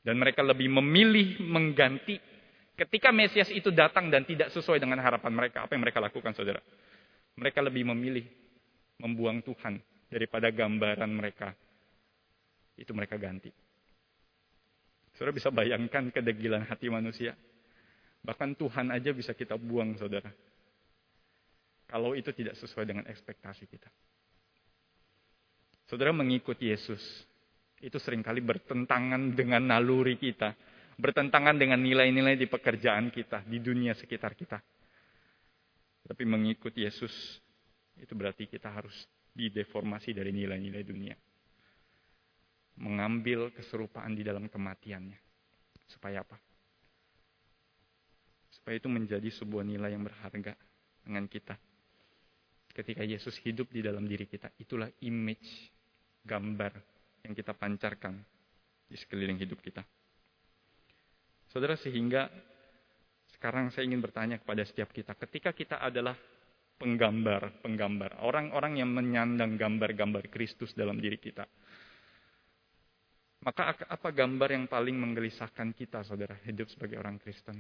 Dan 0.03 0.19
mereka 0.19 0.43
lebih 0.43 0.73
memilih 0.73 1.39
mengganti 1.45 2.19
ketika 2.75 3.15
Mesias 3.15 3.53
itu 3.53 3.71
datang 3.71 4.11
dan 4.11 4.27
tidak 4.27 4.51
sesuai 4.51 4.83
dengan 4.83 4.99
harapan 4.99 5.31
mereka. 5.31 5.63
Apa 5.67 5.77
yang 5.77 5.85
mereka 5.87 6.03
lakukan 6.03 6.35
saudara? 6.35 6.59
Mereka 7.37 7.65
lebih 7.65 7.89
memilih 7.89 8.27
membuang 9.01 9.41
Tuhan 9.41 9.81
daripada 10.13 10.53
gambaran 10.53 11.11
mereka 11.11 11.57
Itu 12.77 12.97
mereka 12.97 13.21
ganti. 13.21 13.53
Saudara 15.13 15.37
bisa 15.37 15.53
bayangkan 15.53 16.09
kedegilan 16.09 16.65
hati 16.65 16.89
manusia. 16.89 17.37
Bahkan 18.25 18.57
Tuhan 18.57 18.89
aja 18.89 19.13
bisa 19.13 19.37
kita 19.37 19.61
buang, 19.61 19.93
saudara. 20.01 20.33
Kalau 21.85 22.17
itu 22.17 22.33
tidak 22.33 22.57
sesuai 22.57 22.89
dengan 22.89 23.05
ekspektasi 23.05 23.69
kita. 23.69 23.93
Saudara 25.85 26.17
mengikut 26.17 26.57
Yesus, 26.57 27.03
itu 27.85 28.01
sering 28.01 28.25
kali 28.25 28.41
bertentangan 28.41 29.37
dengan 29.37 29.69
naluri 29.69 30.17
kita. 30.17 30.57
Bertentangan 30.97 31.61
dengan 31.61 31.85
nilai-nilai 31.85 32.41
di 32.41 32.49
pekerjaan 32.49 33.13
kita, 33.13 33.45
di 33.45 33.61
dunia 33.61 33.93
sekitar 33.93 34.33
kita. 34.33 34.57
Tapi 36.03 36.23
mengikut 36.27 36.75
Yesus, 36.75 37.13
itu 37.99 38.13
berarti 38.19 38.51
kita 38.51 38.69
harus 38.69 38.95
dideformasi 39.33 40.13
dari 40.13 40.35
nilai-nilai 40.35 40.83
dunia. 40.83 41.17
Mengambil 42.83 43.55
keserupaan 43.55 44.13
di 44.17 44.27
dalam 44.27 44.51
kematiannya. 44.51 45.19
Supaya 45.87 46.25
apa? 46.25 46.37
Supaya 48.53 48.79
itu 48.79 48.89
menjadi 48.91 49.29
sebuah 49.31 49.65
nilai 49.65 49.95
yang 49.95 50.05
berharga 50.05 50.53
dengan 51.03 51.25
kita. 51.31 51.57
Ketika 52.73 53.05
Yesus 53.05 53.37
hidup 53.45 53.69
di 53.69 53.85
dalam 53.85 54.09
diri 54.09 54.25
kita, 54.25 54.49
itulah 54.57 54.89
image, 55.05 55.71
gambar 56.25 56.73
yang 57.23 57.35
kita 57.37 57.53
pancarkan 57.53 58.17
di 58.89 58.97
sekeliling 58.97 59.37
hidup 59.37 59.61
kita. 59.61 59.85
Saudara, 61.53 61.77
sehingga 61.77 62.33
sekarang 63.43 63.75
saya 63.75 63.91
ingin 63.91 63.99
bertanya 63.99 64.39
kepada 64.39 64.63
setiap 64.63 64.95
kita, 64.95 65.19
ketika 65.19 65.51
kita 65.51 65.83
adalah 65.83 66.15
penggambar-penggambar, 66.79 68.23
orang-orang 68.23 68.79
yang 68.79 68.95
menyandang 68.95 69.59
gambar-gambar 69.59 70.31
Kristus 70.31 70.71
dalam 70.79 71.03
diri 71.03 71.19
kita, 71.19 71.43
maka 73.43 73.75
apa 73.75 74.09
gambar 74.15 74.47
yang 74.47 74.71
paling 74.71 74.95
menggelisahkan 74.95 75.75
kita, 75.75 76.07
saudara, 76.07 76.39
hidup 76.47 76.71
sebagai 76.71 77.03
orang 77.03 77.19
Kristen? 77.19 77.59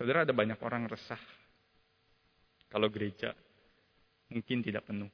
Saudara, 0.00 0.24
ada 0.24 0.32
banyak 0.32 0.56
orang 0.64 0.88
resah 0.88 1.20
kalau 2.72 2.88
gereja 2.88 3.36
mungkin 4.32 4.64
tidak 4.64 4.88
penuh. 4.88 5.12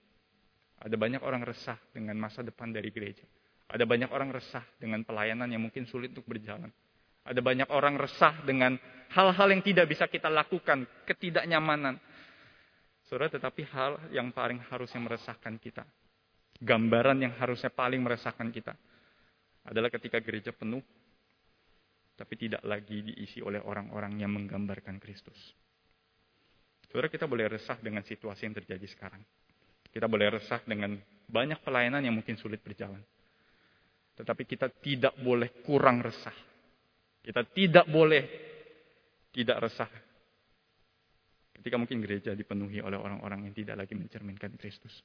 Ada 0.79 0.95
banyak 0.95 1.19
orang 1.27 1.43
resah 1.43 1.75
dengan 1.91 2.15
masa 2.15 2.47
depan 2.47 2.71
dari 2.71 2.95
gereja. 2.95 3.27
Ada 3.67 3.83
banyak 3.83 4.15
orang 4.15 4.31
resah 4.31 4.63
dengan 4.79 5.03
pelayanan 5.03 5.51
yang 5.51 5.67
mungkin 5.67 5.83
sulit 5.83 6.15
untuk 6.15 6.31
berjalan. 6.31 6.71
Ada 7.29 7.45
banyak 7.45 7.69
orang 7.69 8.01
resah 8.01 8.41
dengan 8.41 8.81
hal-hal 9.13 9.49
yang 9.53 9.61
tidak 9.61 9.85
bisa 9.85 10.09
kita 10.09 10.33
lakukan, 10.33 10.89
ketidaknyamanan. 11.05 12.01
Saudara, 13.05 13.29
tetapi 13.29 13.69
hal 13.69 14.01
yang 14.13 14.33
paling 14.33 14.61
harusnya 14.73 15.01
meresahkan 15.01 15.57
kita, 15.61 15.85
gambaran 16.61 17.25
yang 17.25 17.33
harusnya 17.37 17.69
paling 17.69 18.01
meresahkan 18.01 18.49
kita, 18.49 18.73
adalah 19.69 19.93
ketika 19.93 20.21
gereja 20.25 20.53
penuh, 20.57 20.81
tapi 22.17 22.35
tidak 22.37 22.65
lagi 22.65 23.05
diisi 23.05 23.45
oleh 23.45 23.61
orang-orang 23.61 24.17
yang 24.21 24.33
menggambarkan 24.33 24.97
Kristus. 25.01 25.37
Saudara, 26.89 27.13
kita 27.13 27.29
boleh 27.29 27.49
resah 27.53 27.77
dengan 27.77 28.01
situasi 28.01 28.49
yang 28.49 28.57
terjadi 28.57 28.89
sekarang. 28.89 29.21
Kita 29.93 30.09
boleh 30.09 30.41
resah 30.41 30.61
dengan 30.65 30.97
banyak 31.29 31.61
pelayanan 31.61 32.01
yang 32.01 32.17
mungkin 32.17 32.41
sulit 32.41 32.65
berjalan. 32.65 33.01
Tetapi 34.17 34.43
kita 34.49 34.73
tidak 34.81 35.15
boleh 35.21 35.63
kurang 35.63 36.01
resah. 36.01 36.35
Kita 37.29 37.45
tidak 37.45 37.85
boleh 37.93 38.25
tidak 39.37 39.61
resah. 39.61 39.93
Ketika 41.53 41.77
mungkin 41.77 42.01
gereja 42.01 42.33
dipenuhi 42.33 42.81
oleh 42.81 42.97
orang-orang 42.97 43.45
yang 43.45 43.53
tidak 43.53 43.85
lagi 43.85 43.93
mencerminkan 43.93 44.57
Kristus. 44.57 45.05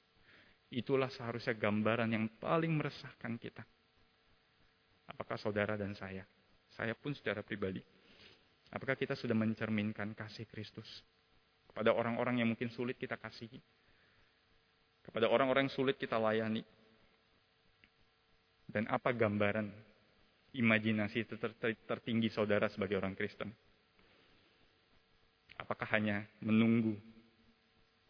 Itulah 0.71 1.11
seharusnya 1.11 1.51
gambaran 1.59 2.15
yang 2.15 2.31
paling 2.39 2.71
meresahkan 2.79 3.35
kita. 3.35 3.67
Apakah 5.11 5.35
saudara 5.35 5.75
dan 5.75 5.99
saya? 5.99 6.23
Saya 6.71 6.95
pun 6.95 7.11
secara 7.11 7.43
pribadi. 7.43 7.83
Apakah 8.71 8.95
kita 8.95 9.19
sudah 9.19 9.35
mencerminkan 9.35 10.15
kasih 10.15 10.47
Kristus? 10.47 10.87
Kepada 11.67 11.91
orang-orang 11.91 12.39
yang 12.39 12.47
mungkin 12.47 12.71
sulit 12.71 12.95
kita 12.95 13.19
kasihi. 13.19 13.59
Kepada 15.03 15.27
orang-orang 15.27 15.67
yang 15.67 15.75
sulit 15.75 15.99
kita 15.99 16.15
layani. 16.15 16.63
Dan 18.63 18.87
apa 18.87 19.11
gambaran 19.11 19.92
imajinasi 20.53 21.25
tertinggi 21.89 22.29
saudara 22.29 22.69
sebagai 22.69 22.97
orang 23.01 23.17
Kristen? 23.17 23.49
Apakah 25.57 25.85
hanya 25.97 26.25
menunggu, 26.41 26.97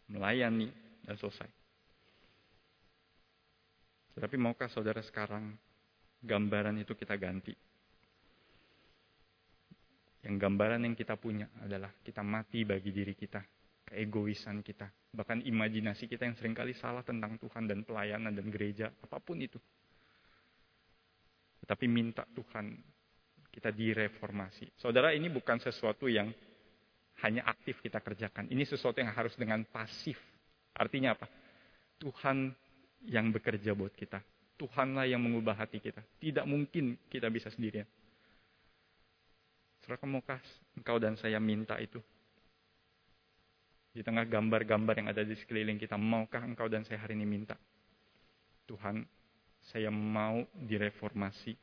melayani, 0.08 0.68
dan 1.04 1.16
selesai? 1.16 1.48
Tetapi 4.14 4.36
maukah 4.38 4.70
saudara 4.70 5.02
sekarang 5.02 5.52
gambaran 6.22 6.80
itu 6.80 6.94
kita 6.94 7.18
ganti? 7.18 7.52
Yang 10.24 10.36
gambaran 10.40 10.80
yang 10.88 10.96
kita 10.96 11.20
punya 11.20 11.44
adalah 11.60 11.92
kita 12.00 12.24
mati 12.24 12.64
bagi 12.64 12.88
diri 12.96 13.12
kita, 13.12 13.44
keegoisan 13.92 14.64
kita, 14.64 14.88
bahkan 15.12 15.44
imajinasi 15.44 16.08
kita 16.08 16.24
yang 16.24 16.36
sering 16.40 16.56
kali 16.56 16.72
salah 16.72 17.04
tentang 17.04 17.36
Tuhan 17.36 17.68
dan 17.68 17.84
pelayanan 17.84 18.32
dan 18.32 18.48
gereja, 18.48 18.88
apa 18.88 19.20
pun 19.20 19.36
itu. 19.36 19.60
Tetapi 21.64 21.88
minta 21.88 22.28
Tuhan 22.28 22.76
kita 23.48 23.72
direformasi. 23.72 24.76
Saudara, 24.76 25.16
ini 25.16 25.32
bukan 25.32 25.56
sesuatu 25.56 26.04
yang 26.04 26.28
hanya 27.24 27.48
aktif 27.48 27.80
kita 27.80 28.04
kerjakan. 28.04 28.52
Ini 28.52 28.68
sesuatu 28.68 29.00
yang 29.00 29.16
harus 29.16 29.32
dengan 29.32 29.64
pasif. 29.64 30.20
Artinya 30.76 31.16
apa? 31.16 31.24
Tuhan 31.96 32.52
yang 33.08 33.32
bekerja 33.32 33.72
buat 33.72 33.96
kita. 33.96 34.20
Tuhanlah 34.60 35.08
yang 35.08 35.24
mengubah 35.24 35.56
hati 35.56 35.80
kita. 35.80 36.04
Tidak 36.20 36.44
mungkin 36.44 37.00
kita 37.08 37.32
bisa 37.32 37.48
sendirian. 37.48 37.88
Saudara, 39.80 40.04
maukah 40.04 40.40
engkau 40.76 41.00
dan 41.00 41.16
saya 41.16 41.40
minta 41.40 41.80
itu? 41.80 41.96
Di 43.94 44.04
tengah 44.04 44.28
gambar-gambar 44.28 45.00
yang 45.00 45.08
ada 45.08 45.24
di 45.24 45.32
sekeliling 45.32 45.80
kita, 45.80 45.96
maukah 45.96 46.44
engkau 46.44 46.68
dan 46.68 46.84
saya 46.84 47.00
hari 47.00 47.16
ini 47.16 47.24
minta? 47.24 47.56
Tuhan, 48.68 49.06
saya 49.72 49.88
mau 49.88 50.44
direformasi. 50.52 51.56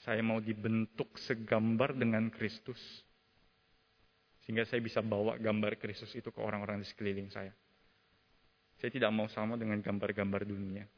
Saya 0.00 0.24
mau 0.24 0.40
dibentuk 0.40 1.12
segambar 1.20 1.92
dengan 1.92 2.32
Kristus. 2.32 2.80
Sehingga 4.40 4.64
saya 4.64 4.80
bisa 4.80 5.04
bawa 5.04 5.36
gambar 5.36 5.76
Kristus 5.76 6.16
itu 6.16 6.32
ke 6.32 6.40
orang-orang 6.40 6.80
di 6.80 6.88
sekeliling 6.88 7.28
saya. 7.28 7.52
Saya 8.80 8.88
tidak 8.88 9.12
mau 9.12 9.28
sama 9.28 9.60
dengan 9.60 9.76
gambar-gambar 9.84 10.48
dunia. 10.48 10.88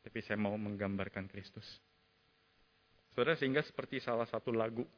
Tapi 0.00 0.18
saya 0.24 0.40
mau 0.40 0.56
menggambarkan 0.56 1.28
Kristus. 1.28 1.68
Saudara, 3.12 3.36
sehingga 3.36 3.60
seperti 3.60 4.00
salah 4.00 4.24
satu 4.24 4.48
lagu, 4.48 4.88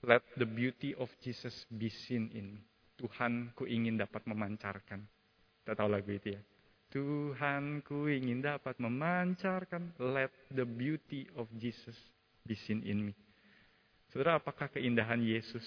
Let 0.00 0.24
the 0.38 0.46
beauty 0.48 0.96
of 0.96 1.10
Jesus 1.20 1.66
be 1.68 1.92
seen 1.92 2.30
in 2.32 2.56
me. 2.56 2.62
Tuhan, 2.96 3.52
ku 3.52 3.68
ingin 3.68 4.00
dapat 4.00 4.24
memancarkan. 4.24 5.04
Kita 5.60 5.76
tahu 5.76 5.88
lagu 5.92 6.08
itu 6.08 6.36
ya. 6.36 6.40
Tuhan, 6.90 7.86
ku 7.86 8.10
ingin 8.10 8.42
dapat 8.42 8.78
memancarkan. 8.82 9.94
Let 10.02 10.34
the 10.50 10.66
beauty 10.66 11.30
of 11.38 11.46
Jesus 11.54 11.94
be 12.42 12.58
seen 12.58 12.82
in 12.82 13.10
me. 13.10 13.14
Saudara, 14.10 14.42
apakah 14.42 14.66
keindahan 14.66 15.22
Yesus 15.22 15.62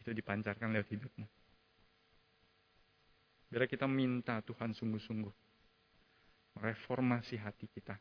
itu 0.00 0.10
dipancarkan 0.16 0.72
lewat 0.72 0.88
hidupmu? 0.88 1.26
Biar 3.52 3.68
kita 3.68 3.84
minta 3.84 4.40
Tuhan 4.40 4.72
sungguh-sungguh 4.72 5.34
mereformasi 6.56 7.36
hati 7.36 7.68
kita 7.68 8.00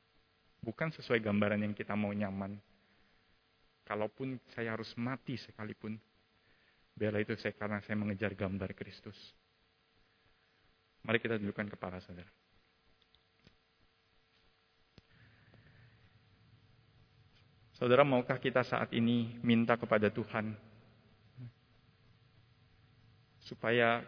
Bukan 0.66 0.90
sesuai 0.90 1.22
gambaran 1.22 1.62
yang 1.62 1.78
kita 1.78 1.94
mau 1.94 2.10
nyaman. 2.10 2.58
Kalaupun 3.86 4.42
saya 4.58 4.74
harus 4.74 4.90
mati 4.98 5.38
sekalipun, 5.38 5.94
biarlah 6.98 7.22
itu 7.22 7.38
saya 7.38 7.54
karena 7.54 7.78
saya 7.86 7.94
mengejar 8.02 8.34
gambar 8.34 8.74
Kristus. 8.74 9.14
Mari 11.06 11.22
kita 11.22 11.38
dudukkan 11.38 11.70
kepala 11.70 12.02
saudara. 12.02 12.28
Saudara, 17.78 18.02
maukah 18.02 18.40
kita 18.42 18.66
saat 18.66 18.90
ini 18.96 19.38
minta 19.46 19.78
kepada 19.78 20.10
Tuhan 20.10 20.56
supaya 23.46 24.02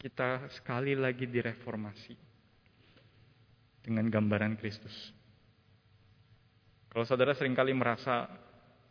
kita 0.00 0.48
sekali 0.56 0.96
lagi 0.96 1.28
direformasi? 1.28 2.30
dengan 3.84 4.06
gambaran 4.08 4.60
Kristus. 4.60 5.12
Kalau 6.90 7.06
saudara 7.06 7.32
sering 7.32 7.54
kali 7.54 7.70
merasa 7.72 8.26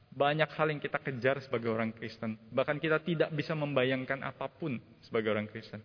banyak 0.10 0.50
hal 0.56 0.68
yang 0.74 0.82
kita 0.82 0.98
kejar 0.98 1.38
sebagai 1.44 1.70
orang 1.70 1.94
Kristen, 1.94 2.40
bahkan 2.50 2.82
kita 2.82 2.98
tidak 3.04 3.30
bisa 3.36 3.54
membayangkan 3.54 4.24
apa 4.26 4.50
pun 4.50 4.80
sebagai 5.04 5.36
orang 5.36 5.46
Kristen. 5.52 5.84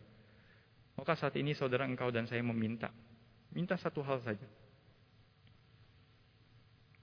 Maka 0.94 1.18
saat 1.18 1.34
ini 1.34 1.54
saudara 1.54 1.86
engkau 1.86 2.10
dan 2.14 2.26
saya 2.30 2.42
meminta. 2.42 2.90
Minta 3.50 3.74
satu 3.74 4.02
hal 4.02 4.22
saja. 4.22 4.46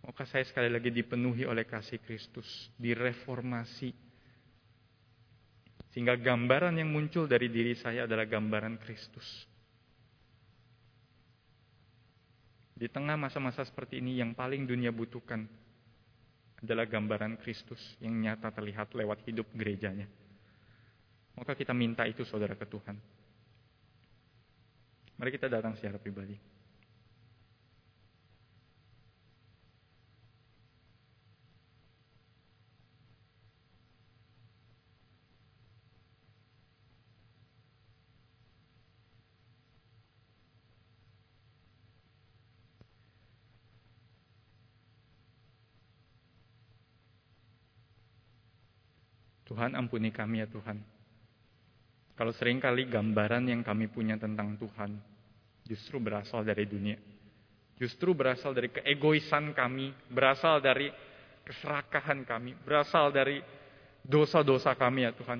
Maka 0.01 0.25
saya 0.25 0.43
sekali 0.47 0.71
lagi 0.71 0.89
dipenuhi 0.89 1.43
oleh 1.43 1.67
kasih 1.67 1.99
Kristus. 2.01 2.47
Direformasi. 2.79 3.91
Sehingga 5.91 6.15
gambaran 6.15 6.79
yang 6.79 6.87
muncul 6.87 7.27
dari 7.27 7.51
diri 7.51 7.75
saya 7.75 8.07
adalah 8.07 8.23
gambaran 8.23 8.79
Kristus. 8.79 9.27
Di 12.81 12.89
tengah 12.89 13.13
masa-masa 13.13 13.61
seperti 13.61 14.01
ini 14.01 14.17
yang 14.17 14.33
paling 14.33 14.65
dunia 14.65 14.89
butuhkan 14.89 15.45
adalah 16.63 16.89
gambaran 16.89 17.37
Kristus 17.37 17.77
yang 18.01 18.17
nyata 18.17 18.49
terlihat 18.49 18.89
lewat 18.97 19.21
hidup 19.29 19.45
gerejanya. 19.53 20.09
Maka 21.37 21.53
kita 21.53 21.77
minta 21.77 22.09
itu 22.09 22.25
saudara 22.25 22.57
ke 22.57 22.65
Tuhan. 22.65 22.97
Mari 25.21 25.37
kita 25.37 25.45
datang 25.45 25.77
secara 25.77 26.01
pribadi. 26.01 26.33
Tuhan 49.45 49.77
ampuni 49.77 50.09
kami 50.09 50.41
ya 50.41 50.49
Tuhan. 50.49 50.81
Kalau 52.17 52.33
sering 52.33 52.57
kali 52.57 52.89
gambaran 52.89 53.45
yang 53.45 53.61
kami 53.61 53.85
punya 53.85 54.17
tentang 54.17 54.57
Tuhan 54.57 55.10
justru 55.71 56.03
berasal 56.03 56.43
dari 56.43 56.67
dunia. 56.67 56.99
Justru 57.79 58.11
berasal 58.11 58.51
dari 58.51 58.67
keegoisan 58.67 59.55
kami, 59.55 59.95
berasal 60.11 60.59
dari 60.59 60.91
keserakahan 61.47 62.27
kami, 62.27 62.53
berasal 62.67 63.09
dari 63.09 63.39
dosa-dosa 64.03 64.75
kami 64.75 65.07
ya 65.07 65.15
Tuhan. 65.15 65.39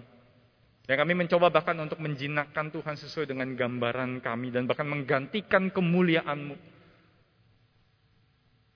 Yang 0.88 0.98
kami 1.04 1.14
mencoba 1.14 1.54
bahkan 1.54 1.78
untuk 1.78 2.00
menjinakkan 2.00 2.72
Tuhan 2.72 2.96
sesuai 2.98 3.30
dengan 3.30 3.54
gambaran 3.54 4.24
kami 4.24 4.50
dan 4.50 4.66
bahkan 4.66 4.88
menggantikan 4.88 5.70
kemuliaan-Mu 5.70 6.56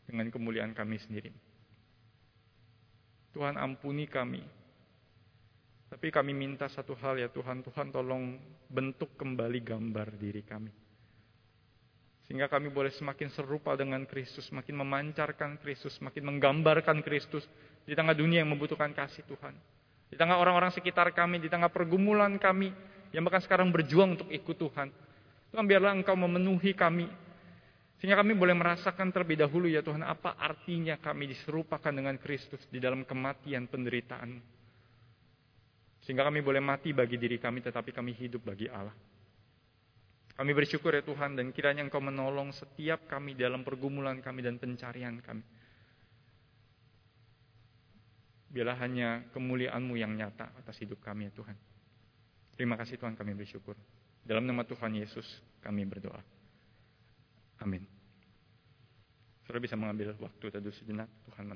dengan 0.05 0.27
kemuliaan 0.29 0.75
kami 0.77 1.01
sendiri. 1.01 1.33
Tuhan 3.33 3.57
ampuni 3.57 4.05
kami 4.05 4.43
tapi 5.95 6.11
kami 6.11 6.35
minta 6.35 6.67
satu 6.67 6.91
hal 6.99 7.15
ya 7.23 7.31
Tuhan, 7.31 7.63
Tuhan 7.63 7.87
tolong 7.87 8.35
bentuk 8.67 9.15
kembali 9.15 9.63
gambar 9.63 10.19
diri 10.19 10.43
kami. 10.43 10.84
Sehingga 12.25 12.49
kami 12.49 12.73
boleh 12.73 12.89
semakin 12.89 13.29
serupa 13.33 13.77
dengan 13.77 14.01
Kristus, 14.09 14.49
semakin 14.49 14.81
memancarkan 14.81 15.61
Kristus, 15.61 15.93
semakin 16.01 16.25
menggambarkan 16.25 17.05
Kristus 17.05 17.45
di 17.85 17.93
tengah 17.93 18.17
dunia 18.17 18.41
yang 18.41 18.49
membutuhkan 18.49 18.89
kasih 18.97 19.21
Tuhan. 19.29 19.53
Di 20.09 20.17
tengah 20.17 20.41
orang-orang 20.41 20.73
sekitar 20.73 21.13
kami, 21.13 21.37
di 21.37 21.49
tengah 21.49 21.69
pergumulan 21.69 22.41
kami, 22.41 22.73
yang 23.13 23.21
bahkan 23.21 23.45
sekarang 23.45 23.69
berjuang 23.69 24.17
untuk 24.17 24.29
ikut 24.33 24.57
Tuhan. 24.57 24.89
Tuhan 25.53 25.65
biarlah 25.69 25.93
Engkau 25.93 26.17
memenuhi 26.17 26.73
kami. 26.73 27.05
Sehingga 28.01 28.19
kami 28.19 28.33
boleh 28.33 28.57
merasakan 28.57 29.13
terlebih 29.13 29.39
dahulu 29.45 29.69
ya 29.69 29.85
Tuhan, 29.85 30.01
apa 30.01 30.35
artinya 30.35 30.97
kami 30.97 31.29
diserupakan 31.29 31.93
dengan 31.93 32.17
Kristus 32.17 32.65
di 32.73 32.81
dalam 32.81 33.05
kematian 33.05 33.69
penderitaan 33.69 34.55
sehingga 36.05 36.21
kami 36.21 36.45
boleh 36.45 36.61
mati 36.61 36.93
bagi 36.93 37.17
diri 37.17 37.41
kami, 37.41 37.65
tetapi 37.65 37.89
kami 37.89 38.13
hidup 38.13 38.45
bagi 38.45 38.69
Allah. 38.69 38.93
Kami 40.35 40.51
bersyukur 40.51 40.91
ya 40.91 40.99
Tuhan, 40.99 41.39
dan 41.39 41.55
kiranya 41.55 41.79
Engkau 41.87 42.03
menolong 42.03 42.51
setiap 42.51 43.07
kami 43.07 43.39
dalam 43.39 43.63
pergumulan 43.63 44.19
kami 44.19 44.43
dan 44.43 44.59
pencarian 44.59 45.23
kami. 45.23 45.43
Biarlah 48.51 48.79
hanya 48.83 49.23
kemuliaan-Mu 49.31 49.95
yang 49.95 50.15
nyata 50.15 50.51
atas 50.59 50.79
hidup 50.83 50.99
kami 50.99 51.27
ya 51.27 51.31
Tuhan. 51.35 51.55
Terima 52.55 52.75
kasih 52.79 52.99
Tuhan 52.99 53.15
kami 53.15 53.35
bersyukur. 53.35 53.75
Dalam 54.23 54.47
nama 54.47 54.63
Tuhan 54.63 54.95
Yesus 54.95 55.27
kami 55.63 55.83
berdoa. 55.87 56.19
Amin. 57.63 57.83
Saudara 59.43 59.61
bisa 59.61 59.75
mengambil 59.77 60.15
waktu 60.19 60.45
teduh 60.51 60.73
sejenak. 60.73 61.07
Tuhan 61.31 61.51